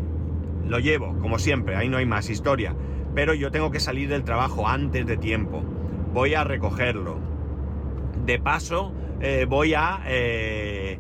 Lo 0.66 0.80
llevo, 0.80 1.18
como 1.20 1.38
siempre, 1.38 1.76
ahí 1.76 1.90
no 1.90 1.98
hay 1.98 2.06
más 2.06 2.30
historia 2.30 2.76
pero 3.16 3.34
yo 3.34 3.50
tengo 3.50 3.72
que 3.72 3.80
salir 3.80 4.10
del 4.10 4.24
trabajo 4.24 4.68
antes 4.68 5.08
de 5.08 5.18
tiempo. 5.18 5.64
Voy 6.14 6.36
a 6.36 6.44
recogerlo. 6.44 7.18
De 8.26 8.38
paso, 8.40 8.94
eh, 9.22 9.46
voy 9.48 9.74
a 9.74 10.02
eh, 10.06 11.00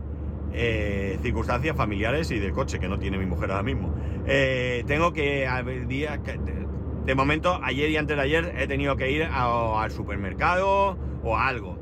eh, 0.54 1.20
circunstancias 1.22 1.76
familiares 1.76 2.32
y 2.32 2.40
del 2.40 2.54
coche 2.54 2.80
que 2.80 2.88
no 2.88 2.98
tiene 2.98 3.18
mi 3.18 3.26
mujer 3.26 3.52
ahora 3.52 3.64
mismo. 3.64 3.94
tengo 4.88 5.12
que, 5.12 5.48
día, 5.88 6.20
de 7.06 7.16
momento, 7.16 7.60
ayer 7.62 7.92
y 7.92 7.98
antes 7.98 8.16
de 8.16 8.24
ayer 8.24 8.56
he 8.58 8.66
tenido 8.68 8.96
que 8.96 9.12
ir 9.12 9.24
al 9.24 9.92
supermercado 9.92 10.98
o 11.22 11.36
a 11.36 11.48
algo. 11.48 11.75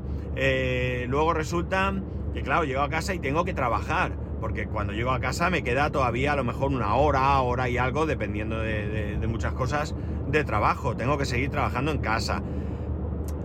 Luego 1.08 1.34
resulta 1.34 1.94
que, 2.32 2.42
claro, 2.42 2.64
llego 2.64 2.82
a 2.82 2.88
casa 2.88 3.14
y 3.14 3.18
tengo 3.18 3.44
que 3.44 3.54
trabajar 3.54 4.12
porque 4.44 4.66
cuando 4.66 4.92
llego 4.92 5.10
a 5.10 5.20
casa 5.20 5.48
me 5.48 5.64
queda 5.64 5.88
todavía 5.88 6.34
a 6.34 6.36
lo 6.36 6.44
mejor 6.44 6.70
una 6.70 6.96
hora, 6.96 7.40
hora 7.40 7.70
y 7.70 7.78
algo, 7.78 8.04
dependiendo 8.04 8.60
de, 8.60 9.18
muchas 9.26 9.54
cosas 9.54 9.94
de 10.28 10.44
trabajo. 10.44 10.94
Tengo 10.94 11.16
que 11.16 11.24
seguir 11.24 11.48
trabajando 11.48 11.90
en 11.92 11.96
casa. 11.96 12.42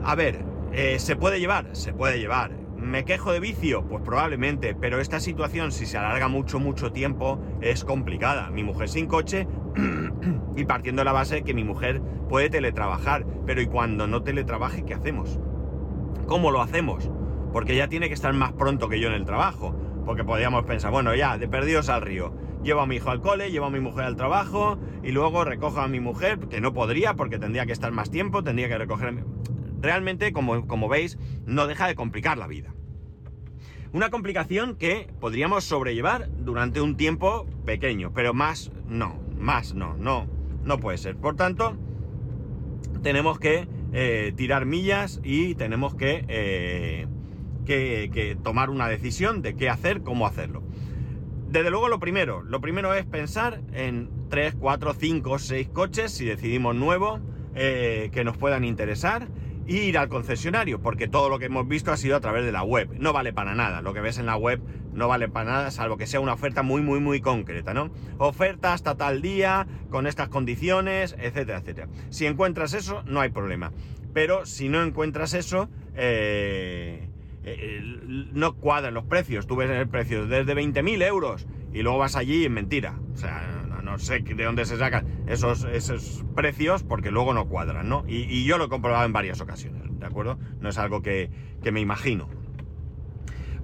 A 0.04 0.16
ver, 0.16 0.44
eh, 0.74 1.00
¿se 1.00 1.16
puede 1.16 1.40
llevar? 1.40 1.70
Se 1.72 1.94
puede 1.94 2.20
llevar. 2.20 2.52
¿Me 2.76 3.06
quejo 3.06 3.32
de 3.32 3.40
vicio? 3.40 3.86
Pues 3.88 4.04
probablemente, 4.04 4.76
pero 4.76 5.00
esta 5.00 5.22
situación, 5.22 5.72
si 5.72 5.86
se 5.86 5.98
alarga 5.98 6.28
mucho, 6.28 6.60
mucho 6.60 6.92
tiempo, 6.92 7.40
es 7.62 7.86
complicada. 7.86 8.50
Mi 8.50 8.66
mujer 8.66 8.90
sin 8.90 9.08
coche 9.08 9.48
y 10.58 10.66
partiendo 10.66 11.00
de 11.00 11.06
la 11.06 11.14
base 11.14 11.44
que 11.44 11.54
mi 11.54 11.64
mujer 11.64 12.02
puede 12.28 12.50
teletrabajar, 12.50 13.26
pero 13.46 13.62
¿y 13.62 13.68
cuando 13.68 14.06
no 14.06 14.24
teletrabaje, 14.24 14.84
qué 14.84 14.96
hacemos? 14.96 15.40
¿Cómo 16.30 16.52
lo 16.52 16.62
hacemos? 16.62 17.10
Porque 17.52 17.74
ella 17.74 17.90
tiene 17.90 18.08
que 18.08 18.14
estar 18.14 18.32
más 18.34 18.54
pronto 18.54 18.88
que 18.88 19.00
yo 19.00 19.08
en 19.08 19.16
el 19.16 19.26
trabajo 19.26 19.76
porque 20.06 20.24
podríamos 20.24 20.64
pensar, 20.64 20.92
bueno, 20.92 21.16
ya, 21.16 21.40
de 21.40 21.48
perdidos 21.48 21.90
al 21.90 22.04
río. 22.04 22.34
Llevo 22.64 22.82
a 22.82 22.86
mi 22.86 22.98
hijo 22.98 23.10
al 23.10 23.20
cole, 23.20 23.50
llevo 23.52 23.66
a 23.66 23.72
mi 23.72 23.80
mujer 23.80 24.06
al 24.06 24.16
trabajo 24.16 24.78
y 25.04 25.12
luego 25.12 25.44
recojo 25.44 25.82
a 25.82 25.88
mi 25.88 26.00
mujer, 26.00 26.40
que 26.48 26.62
no 26.62 26.72
podría 26.72 27.16
porque 27.16 27.40
tendría 27.40 27.66
que 27.66 27.74
estar 27.74 27.92
más 27.92 28.12
tiempo, 28.12 28.44
tendría 28.44 28.68
que 28.68 28.78
recoger... 28.78 29.24
Realmente, 29.82 30.32
como, 30.32 30.68
como 30.68 30.88
veis, 30.88 31.18
no 31.48 31.66
deja 31.66 31.88
de 31.88 31.96
complicar 31.96 32.38
la 32.38 32.46
vida. 32.46 32.76
Una 33.92 34.12
complicación 34.12 34.76
que 34.76 35.12
podríamos 35.20 35.64
sobrellevar 35.64 36.30
durante 36.38 36.80
un 36.80 36.96
tiempo 36.96 37.48
pequeño, 37.66 38.12
pero 38.14 38.36
más 38.36 38.72
no, 38.88 39.20
más 39.38 39.74
no, 39.74 39.96
no, 39.98 40.28
no 40.64 40.80
puede 40.80 41.00
ser. 41.00 41.18
Por 41.18 41.36
tanto, 41.36 41.76
tenemos 43.02 43.40
que 43.40 43.68
eh, 43.94 44.34
tirar 44.36 44.66
millas 44.66 45.20
y 45.24 45.56
tenemos 45.56 45.96
que... 45.96 46.26
Eh, 46.28 47.08
que, 47.66 48.36
tomar 48.44 48.72
una 48.72 48.88
decisión 48.88 49.44
de 49.44 49.56
qué 49.56 49.70
hacer, 49.70 50.02
cómo 50.02 50.26
hacerlo. 50.26 50.64
Desde 51.50 51.70
luego 51.70 51.88
lo 51.88 52.00
primero, 52.00 52.42
lo 52.42 52.62
primero 52.62 52.96
es 52.96 53.06
pensar 53.06 53.62
en 53.74 54.10
3, 54.30 54.56
4, 54.60 54.94
5, 54.94 55.40
6 55.40 55.70
coches, 55.70 56.12
si 56.12 56.26
decidimos 56.26 56.76
nuevo, 56.76 57.20
eh, 57.54 58.10
que 58.12 58.24
nos 58.24 58.38
puedan 58.38 58.64
interesar, 58.64 59.28
ir 59.70 59.98
al 59.98 60.10
concesionario, 60.10 60.82
porque 60.82 61.08
todo 61.08 61.30
lo 61.30 61.40
que 61.40 61.46
hemos 61.46 61.68
visto 61.68 61.92
ha 61.92 61.98
sido 61.98 62.16
a 62.16 62.20
través 62.20 62.44
de 62.44 62.52
la 62.52 62.64
web. 62.64 62.90
No 62.98 63.14
vale 63.14 63.34
para 63.34 63.54
nada, 63.56 63.82
lo 63.82 63.94
que 63.94 64.02
ves 64.02 64.18
en 64.18 64.26
la 64.26 64.36
web 64.36 64.60
no 64.94 65.08
vale 65.08 65.30
para 65.30 65.52
nada, 65.52 65.72
salvo 65.72 65.98
que 65.98 66.08
sea 66.08 66.20
una 66.20 66.34
oferta 66.34 66.64
muy, 66.64 66.82
muy, 66.82 67.00
muy 67.00 67.22
concreta, 67.22 67.74
¿no? 67.74 67.92
Oferta 68.18 68.74
hasta 68.74 68.96
tal 68.96 69.22
día, 69.22 69.68
con 69.90 70.08
estas 70.08 70.30
condiciones, 70.30 71.16
etcétera, 71.20 71.60
etcétera. 71.60 71.88
Si 72.10 72.26
encuentras 72.26 72.74
eso, 72.74 73.04
no 73.06 73.22
hay 73.22 73.30
problema. 73.30 73.72
Pero 74.14 74.46
si 74.46 74.70
no 74.70 74.82
encuentras 74.82 75.34
eso, 75.34 75.70
eh, 75.96 77.08
eh, 77.44 77.82
no 78.34 78.56
cuadran 78.56 78.94
los 78.94 79.06
precios. 79.06 79.46
Tú 79.46 79.56
ves 79.56 79.70
el 79.70 79.88
precio 79.88 80.26
desde 80.26 80.56
20.000 80.56 81.04
euros 81.04 81.48
y 81.72 81.84
luego 81.84 82.00
vas 82.00 82.16
allí 82.16 82.42
y 82.42 82.46
es 82.46 82.52
mentira. 82.52 83.00
O 83.14 83.18
sea, 83.18 83.69
no, 83.90 84.00
sé 84.00 84.20
de 84.20 84.44
dónde 84.44 84.66
se 84.66 84.78
sacan 84.78 85.24
esos, 85.28 85.64
esos 85.66 86.24
precios 86.36 86.84
porque 86.84 87.12
luego 87.12 87.34
no 87.34 87.48
cuadran, 87.48 87.90
¿no? 87.90 88.04
Y, 88.08 88.46
yo 88.46 88.58
lo 88.58 88.66
he 88.66 88.70
comprobado 88.70 89.06
en 89.06 89.14
varias 89.14 89.42
ocasiones, 89.42 89.82
¿de 90.00 90.06
acuerdo? 90.06 90.38
No 90.60 90.70
es 90.70 90.78
algo 90.78 91.02
que, 91.02 91.30
me 91.72 91.80
imagino. 91.80 92.30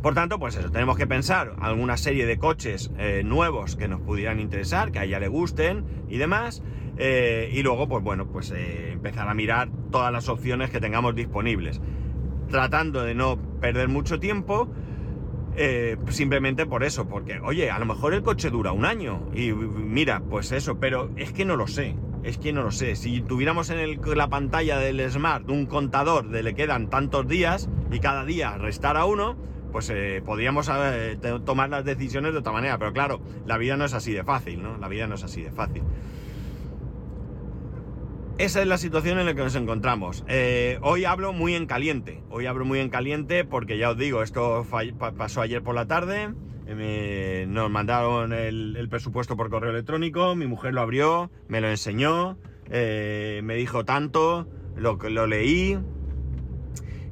Por 0.02 0.14
tanto, 0.14 0.38
pues 0.38 0.56
eso, 0.56 0.70
tenemos 0.72 0.98
que 0.98 1.08
pensar 1.08 1.56
alguna 1.60 1.98
serie 1.98 2.26
de 2.26 2.38
coches 2.38 2.92
eh, 2.98 3.24
nuevos 3.26 3.76
que 3.76 3.88
nos 3.88 4.02
pudieran 4.02 4.40
interesar, 4.40 4.92
que 4.92 5.00
a 5.00 5.06
ella 5.06 5.20
le 5.20 5.28
gusten 5.28 5.86
y 6.10 6.18
demás. 6.18 6.62
Eh, 6.98 7.50
y 7.52 7.64
luego, 7.64 7.90
pues 7.90 8.04
bueno, 8.04 8.28
pues 8.28 8.52
empezar 8.52 9.28
a 9.28 9.34
mirar 9.34 9.70
todas 9.92 10.12
las 10.12 10.30
opciones 10.30 10.70
que 10.70 10.80
tengamos 10.80 11.16
disponibles 11.16 11.82
tratando 12.50 13.04
de 13.04 13.16
no 13.16 13.38
perder 13.60 13.90
mucho 13.90 14.20
tiempo, 14.20 14.70
eh, 15.56 15.98
simplemente 16.10 16.66
por 16.66 16.84
eso, 16.84 17.08
porque, 17.08 17.40
oye, 17.40 17.72
a 17.72 17.80
lo 17.80 17.86
mejor 17.86 18.14
el 18.14 18.24
coche 18.24 18.50
dura 18.50 18.72
un 18.72 18.86
año 18.86 19.30
y 19.34 19.52
mira, 19.54 20.22
pues 20.30 20.52
eso, 20.52 20.80
pero 20.80 21.10
es 21.16 21.32
que 21.32 21.46
no 21.46 21.56
lo 21.56 21.68
sé, 21.68 21.96
es 22.24 22.38
que 22.38 22.54
no 22.54 22.64
lo 22.64 22.72
sé. 22.72 22.96
Si 22.96 23.22
tuviéramos 23.22 23.70
en 23.70 24.00
la 24.16 24.30
pantalla 24.30 24.78
del 24.78 25.10
Smart 25.10 25.50
un 25.50 25.66
contador 25.66 26.30
de 26.30 26.44
le 26.44 26.56
quedan 26.56 26.90
tantos 26.90 27.28
días 27.28 27.70
y 27.92 28.00
cada 28.00 28.26
día 28.26 28.58
restar 28.58 28.98
a 28.98 29.06
uno, 29.06 29.38
pues 29.72 29.90
eh, 29.90 30.22
podríamos 30.26 30.70
eh, 30.74 31.18
tomar 31.46 31.70
las 31.70 31.84
decisiones 31.84 32.34
de 32.34 32.40
otra 32.40 32.54
manera, 32.54 32.78
pero 32.78 32.94
claro, 32.94 33.22
la 33.46 33.58
vida 33.58 33.78
no 33.78 33.86
es 33.86 33.94
así 33.94 34.14
de 34.14 34.24
fácil, 34.24 34.64
¿no? 34.64 34.78
La 34.78 34.88
vida 34.88 35.06
no 35.08 35.16
es 35.16 35.24
así 35.24 35.42
de 35.42 35.52
fácil. 35.52 35.84
Esa 38.38 38.62
es 38.62 38.68
la 38.68 38.78
situación 38.78 39.18
en 39.18 39.28
la 39.28 39.34
que 39.34 39.44
nos 39.44 39.56
encontramos. 39.56 40.26
Eh, 40.28 40.78
hoy 40.82 41.06
hablo 41.06 41.32
muy 41.32 41.56
en 41.56 41.68
caliente. 41.68 42.22
Hoy 42.30 42.48
hablo 42.48 42.66
muy 42.66 42.80
en 42.80 42.90
caliente 42.90 43.46
porque 43.46 43.78
ya 43.78 43.92
os 43.92 43.98
digo, 43.98 44.24
esto 44.24 44.68
pasó 45.18 45.40
ayer 45.40 45.64
por 45.64 45.74
la 45.74 45.88
tarde. 45.88 46.34
nos 47.48 47.72
mandaron 47.72 48.34
el, 48.34 48.88
presupuesto 48.90 49.38
por 49.38 49.50
correo 49.50 49.72
electrónico. 49.72 50.36
Mi 50.36 50.48
mujer 50.48 50.74
lo 50.74 50.82
abrió, 50.82 51.32
me 51.48 51.62
lo 51.62 51.70
enseñó, 51.70 52.38
eh, 52.70 53.40
me 53.42 53.56
dijo 53.56 53.86
tanto, 53.86 54.50
lo, 54.76 54.98
lo 54.98 55.28
leí. 55.28 55.80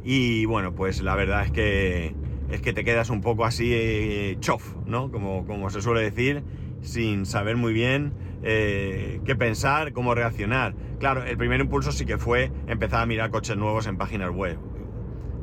Y 0.03 0.43
bueno, 0.43 0.75
pues 0.75 1.01
la 1.01 1.15
verdad 1.15 1.45
es 1.45 1.51
que 1.51 2.15
es 2.49 2.61
que 2.61 2.73
te 2.73 2.83
quedas 2.83 3.09
un 3.09 3.21
poco 3.21 3.45
así 3.45 3.71
eh, 3.73 4.35
chof, 4.41 4.75
¿no? 4.85 5.09
Como, 5.09 5.45
como 5.45 5.69
se 5.69 5.81
suele 5.81 6.01
decir, 6.01 6.43
sin 6.81 7.25
saber 7.25 7.55
muy 7.55 7.71
bien 7.71 8.11
eh, 8.43 9.21
qué 9.25 9.35
pensar, 9.35 9.93
cómo 9.93 10.13
reaccionar. 10.15 10.75
Claro, 10.99 11.23
el 11.23 11.37
primer 11.37 11.59
impulso 11.61 11.91
sí 11.91 12.05
que 12.05 12.17
fue 12.17 12.51
empezar 12.67 13.01
a 13.01 13.05
mirar 13.05 13.29
coches 13.31 13.57
nuevos 13.57 13.87
en 13.87 13.97
páginas 13.97 14.31
web. 14.31 14.57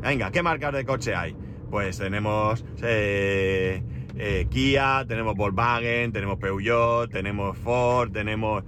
Venga, 0.02 0.30
¿qué 0.30 0.42
marcas 0.42 0.72
de 0.72 0.84
coche 0.84 1.14
hay? 1.14 1.36
Pues 1.70 1.98
tenemos 1.98 2.64
eh, 2.82 3.82
eh, 4.16 4.46
Kia, 4.50 5.04
tenemos 5.06 5.34
Volkswagen, 5.34 6.12
tenemos 6.12 6.38
Peugeot, 6.38 7.10
tenemos 7.10 7.56
Ford, 7.58 8.10
tenemos 8.10 8.64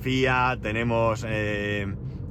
Fiat, 0.00 0.60
tenemos 0.60 1.24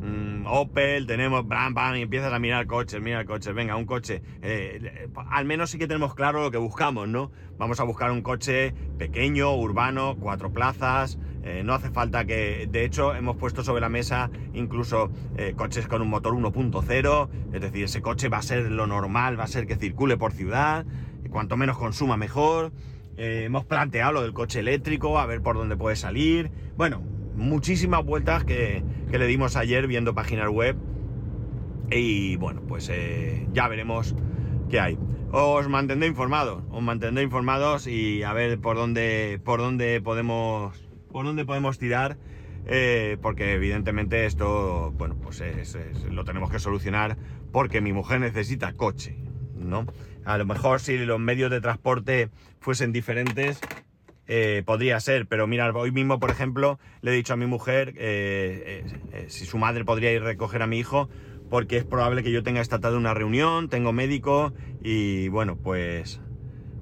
Mm, 0.02 0.46
Opel, 0.48 1.06
tenemos 1.06 1.46
bam, 1.46 1.74
bam, 1.74 1.98
y 1.98 2.02
empiezas 2.02 2.32
a 2.32 2.40
mirar 2.40 2.66
coches, 2.68 3.02
mira 3.02 3.26
coches, 3.26 3.54
venga, 3.54 3.76
un 3.76 3.86
coche. 3.86 4.22
Eh, 4.42 5.10
al 5.30 5.46
menos 5.46 5.72
sí 5.72 5.78
que 5.78 5.88
tenemos 5.88 6.16
claro 6.16 6.42
lo 6.42 6.52
que 6.52 6.58
buscamos, 6.58 7.08
¿no? 7.08 7.32
Vamos 7.58 7.82
a 7.82 7.84
buscar 7.84 8.12
un 8.12 8.22
coche 8.22 8.74
pequeño, 8.98 9.54
urbano, 9.56 10.16
cuatro 10.18 10.54
plazas. 10.54 11.20
Eh, 11.44 11.64
no 11.66 11.74
hace 11.74 11.90
falta 11.90 12.24
que, 12.26 12.68
de 12.72 12.86
hecho, 12.86 13.14
hemos 13.14 13.36
puesto 13.36 13.64
sobre 13.64 13.82
la 13.82 13.90
mesa 13.90 14.30
incluso 14.54 15.12
eh, 15.38 15.54
coches 15.56 15.88
con 15.88 16.02
un 16.02 16.10
motor 16.10 16.34
1.0, 16.34 17.30
es 17.54 17.62
decir, 17.62 17.84
ese 17.84 18.02
coche 18.02 18.30
va 18.30 18.38
a 18.38 18.42
ser 18.42 18.72
lo 18.72 18.88
normal, 18.88 19.38
va 19.40 19.46
a 19.46 19.48
ser 19.48 19.68
que 19.68 19.76
circule 19.76 20.18
por 20.18 20.32
ciudad, 20.32 20.86
cuanto 21.30 21.58
menos 21.58 21.78
consuma 21.78 22.18
mejor. 22.18 22.72
hemos 23.18 23.66
planteado 23.66 24.14
lo 24.14 24.22
del 24.22 24.34
coche 24.34 24.60
eléctrico, 24.60 25.20
a 25.20 25.26
ver 25.26 25.42
por 25.42 25.58
dónde 25.58 25.76
puede 25.76 25.98
salir. 25.98 26.52
Bueno, 26.78 27.04
muchísimas 27.39 28.06
vueltas 28.06 28.43
que, 28.43 28.84
le 29.12 29.28
dimos 29.28 29.56
ayer 29.56 29.88
viendo 29.88 30.13
páginas 30.13 30.49
web 30.49 30.75
Y 31.89 32.36
bueno, 32.36 32.62
pues 32.67 32.89
eh, 32.89 33.47
ya 33.52 33.67
veremos 33.67 34.15
qué 34.69 34.80
hay. 34.80 34.99
Os 35.32 35.67
mantendré 35.67 36.08
informados, 36.08 36.63
os 36.69 36.84
mantendré 36.84 37.23
informados 37.23 37.88
y 37.88 38.23
a 38.23 38.34
ver 38.34 38.60
por 38.60 38.75
dónde, 38.75 39.39
por 39.43 39.60
dónde 39.60 40.02
podemos, 40.02 40.78
por 41.12 41.25
dónde 41.25 41.45
podemos 41.45 41.80
tirar. 41.80 42.17
Eh, 42.65 43.17
porque 43.21 43.54
evidentemente 43.54 44.25
esto, 44.25 44.93
bueno, 44.95 45.15
pues 45.15 45.41
lo 46.12 46.23
tenemos 46.23 46.52
que 46.52 46.60
solucionar 46.60 47.17
porque 47.52 47.82
mi 47.82 47.93
mujer 47.93 48.19
necesita 48.19 48.73
coche, 48.73 49.17
¿no? 49.56 49.88
A 50.25 50.38
lo 50.38 50.45
mejor 50.45 50.80
si 50.80 50.97
los 50.97 51.19
medios 51.19 51.49
de 51.49 51.62
transporte 51.62 52.30
fuesen 52.60 52.91
diferentes, 52.91 53.60
eh, 54.32 54.62
podría 54.63 55.00
ser, 55.00 55.26
pero 55.28 55.48
mira, 55.48 55.72
hoy 55.72 55.92
mismo, 55.92 56.20
por 56.20 56.30
ejemplo, 56.30 56.80
le 57.02 57.10
he 57.10 57.15
dicho 57.15 57.34
a 57.34 57.36
mi 57.36 57.48
mujer 57.48 57.96
eh, 57.98 58.86
eh, 59.12 59.26
si 59.28 59.48
su 59.48 59.58
madre 59.58 59.86
podría 59.86 60.12
ir 60.13 60.22
a 60.22 60.26
recoger 60.26 60.62
a 60.62 60.68
mi 60.68 60.78
hijo, 60.78 61.10
porque 61.48 61.78
es 61.78 61.86
probable 61.86 62.22
que 62.22 62.32
yo 62.32 62.44
tenga 62.44 62.62
esta 62.62 62.80
tarde 62.80 62.98
una 62.98 63.15
reunión, 63.15 63.70
tengo 63.70 63.92
médico 63.92 64.54
y 64.80 65.30
bueno, 65.30 65.58
pues 65.58 66.22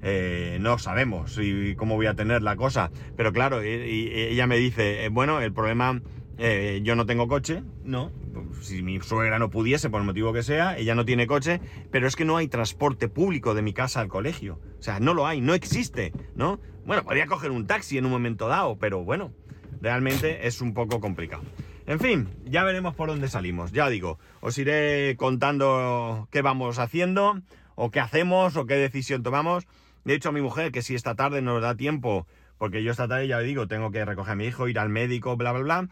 no 0.02 0.78
sabemos 0.78 1.40
cómo 1.78 1.96
voy 1.96 2.06
a 2.06 2.14
tener 2.14 2.42
la 2.42 2.54
cosa. 2.54 2.92
Pero 3.16 3.32
claro, 3.32 3.62
ella 3.62 4.46
me 4.46 4.58
dice, 4.58 5.08
bueno, 5.10 5.40
el 5.40 5.54
problema, 5.54 6.02
yo 6.38 6.94
no 6.94 7.04
tengo 7.06 7.26
coche, 7.26 7.62
¿no? 7.84 8.12
si 8.60 8.82
mi 8.82 9.00
suegra 9.00 9.38
no 9.38 9.50
pudiese, 9.50 9.90
por 9.90 10.00
el 10.00 10.06
motivo 10.06 10.32
que 10.32 10.42
sea, 10.42 10.76
ella 10.78 10.94
no 10.94 11.04
tiene 11.04 11.26
coche, 11.26 11.60
pero 11.90 12.06
es 12.06 12.16
que 12.16 12.24
no 12.24 12.36
hay 12.36 12.48
transporte 12.48 13.08
público 13.08 13.54
de 13.54 13.62
mi 13.62 13.72
casa 13.72 14.00
al 14.00 14.08
colegio. 14.08 14.60
O 14.78 14.82
sea, 14.82 15.00
no 15.00 15.14
lo 15.14 15.26
hay, 15.26 15.40
no 15.40 15.54
existe, 15.54 16.12
¿no? 16.34 16.60
Bueno, 16.86 17.04
podría 17.04 17.26
coger 17.26 17.50
un 17.50 17.66
taxi 17.66 17.98
en 17.98 18.06
un 18.06 18.10
momento 18.10 18.48
dado, 18.48 18.78
pero 18.78 19.04
bueno, 19.04 19.32
realmente 19.80 20.46
es 20.46 20.60
un 20.60 20.74
poco 20.74 21.00
complicado. 21.00 21.42
En 21.86 22.00
fin, 22.00 22.28
ya 22.44 22.64
veremos 22.64 22.94
por 22.94 23.08
dónde 23.08 23.28
salimos. 23.28 23.72
Ya 23.72 23.88
digo, 23.88 24.18
os 24.40 24.58
iré 24.58 25.16
contando 25.16 26.28
qué 26.30 26.42
vamos 26.42 26.78
haciendo, 26.78 27.40
o 27.74 27.90
qué 27.90 28.00
hacemos, 28.00 28.56
o 28.56 28.66
qué 28.66 28.74
decisión 28.74 29.22
tomamos. 29.22 29.66
De 30.04 30.14
hecho, 30.14 30.28
a 30.28 30.32
mi 30.32 30.42
mujer, 30.42 30.70
que 30.70 30.82
si 30.82 30.94
esta 30.94 31.14
tarde 31.14 31.42
nos 31.42 31.62
da 31.62 31.76
tiempo, 31.76 32.26
porque 32.58 32.82
yo 32.82 32.90
esta 32.90 33.08
tarde 33.08 33.28
ya 33.28 33.38
digo, 33.38 33.68
tengo 33.68 33.90
que 33.90 34.04
recoger 34.04 34.32
a 34.32 34.36
mi 34.36 34.46
hijo, 34.46 34.68
ir 34.68 34.78
al 34.78 34.90
médico, 34.90 35.36
bla, 35.36 35.52
bla, 35.52 35.62
bla. 35.62 35.88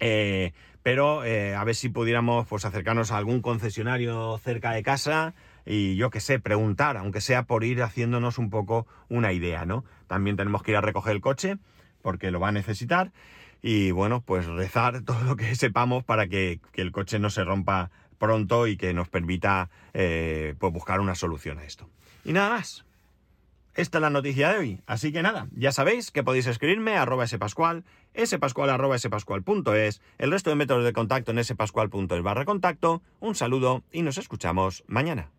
Eh, 0.00 0.52
pero 0.82 1.24
eh, 1.24 1.54
a 1.54 1.64
ver 1.64 1.74
si 1.74 1.88
pudiéramos 1.88 2.46
pues, 2.46 2.64
acercarnos 2.64 3.10
a 3.10 3.18
algún 3.18 3.42
concesionario 3.42 4.38
cerca 4.38 4.72
de 4.72 4.82
casa 4.82 5.34
y 5.66 5.96
yo 5.96 6.08
qué 6.08 6.20
sé, 6.20 6.38
preguntar, 6.38 6.96
aunque 6.96 7.20
sea 7.20 7.42
por 7.42 7.64
ir 7.64 7.82
haciéndonos 7.82 8.38
un 8.38 8.48
poco 8.48 8.86
una 9.08 9.32
idea, 9.32 9.66
¿no? 9.66 9.84
También 10.06 10.36
tenemos 10.36 10.62
que 10.62 10.70
ir 10.70 10.76
a 10.78 10.80
recoger 10.80 11.12
el 11.12 11.20
coche 11.20 11.58
porque 12.00 12.30
lo 12.30 12.40
va 12.40 12.48
a 12.48 12.52
necesitar 12.52 13.12
y 13.60 13.90
bueno, 13.90 14.22
pues 14.22 14.46
rezar 14.46 15.02
todo 15.04 15.22
lo 15.24 15.36
que 15.36 15.54
sepamos 15.56 16.04
para 16.04 16.28
que, 16.28 16.60
el 16.74 16.92
coche 16.92 17.18
no 17.18 17.28
se 17.30 17.44
rompa 17.44 17.90
pronto 18.18 18.66
y 18.66 18.76
que 18.76 18.94
nos 18.94 19.08
permita 19.08 19.68
eh, 19.94 20.54
pues 20.58 20.72
buscar 20.72 21.00
una 21.00 21.14
solución 21.14 21.58
a 21.58 21.64
esto. 21.64 21.88
Y 22.24 22.32
nada 22.32 22.50
más. 22.50 22.87
Esta 23.78 23.98
es 23.98 24.02
la 24.02 24.10
noticia 24.10 24.50
de 24.50 24.58
hoy. 24.58 24.80
Así 24.88 25.12
que 25.12 25.22
nada, 25.22 25.46
ya 25.54 25.70
sabéis 25.70 26.10
que 26.10 26.24
podéis 26.24 26.48
escribirme 26.48 26.96
a 26.96 27.02
arroba 27.02 27.28
spascual, 27.28 27.84
spascual 28.26 28.70
arroba 28.70 28.98
spascual.es, 28.98 30.02
el 30.18 30.32
resto 30.32 30.50
de 30.50 30.56
métodos 30.56 30.82
de 30.84 30.92
contacto 30.92 31.30
en 31.30 31.44
spascual.es 31.44 32.22
barra 32.24 32.44
contacto. 32.44 33.02
Un 33.20 33.36
saludo 33.36 33.84
y 33.92 34.02
nos 34.02 34.18
escuchamos 34.18 34.82
mañana. 34.88 35.30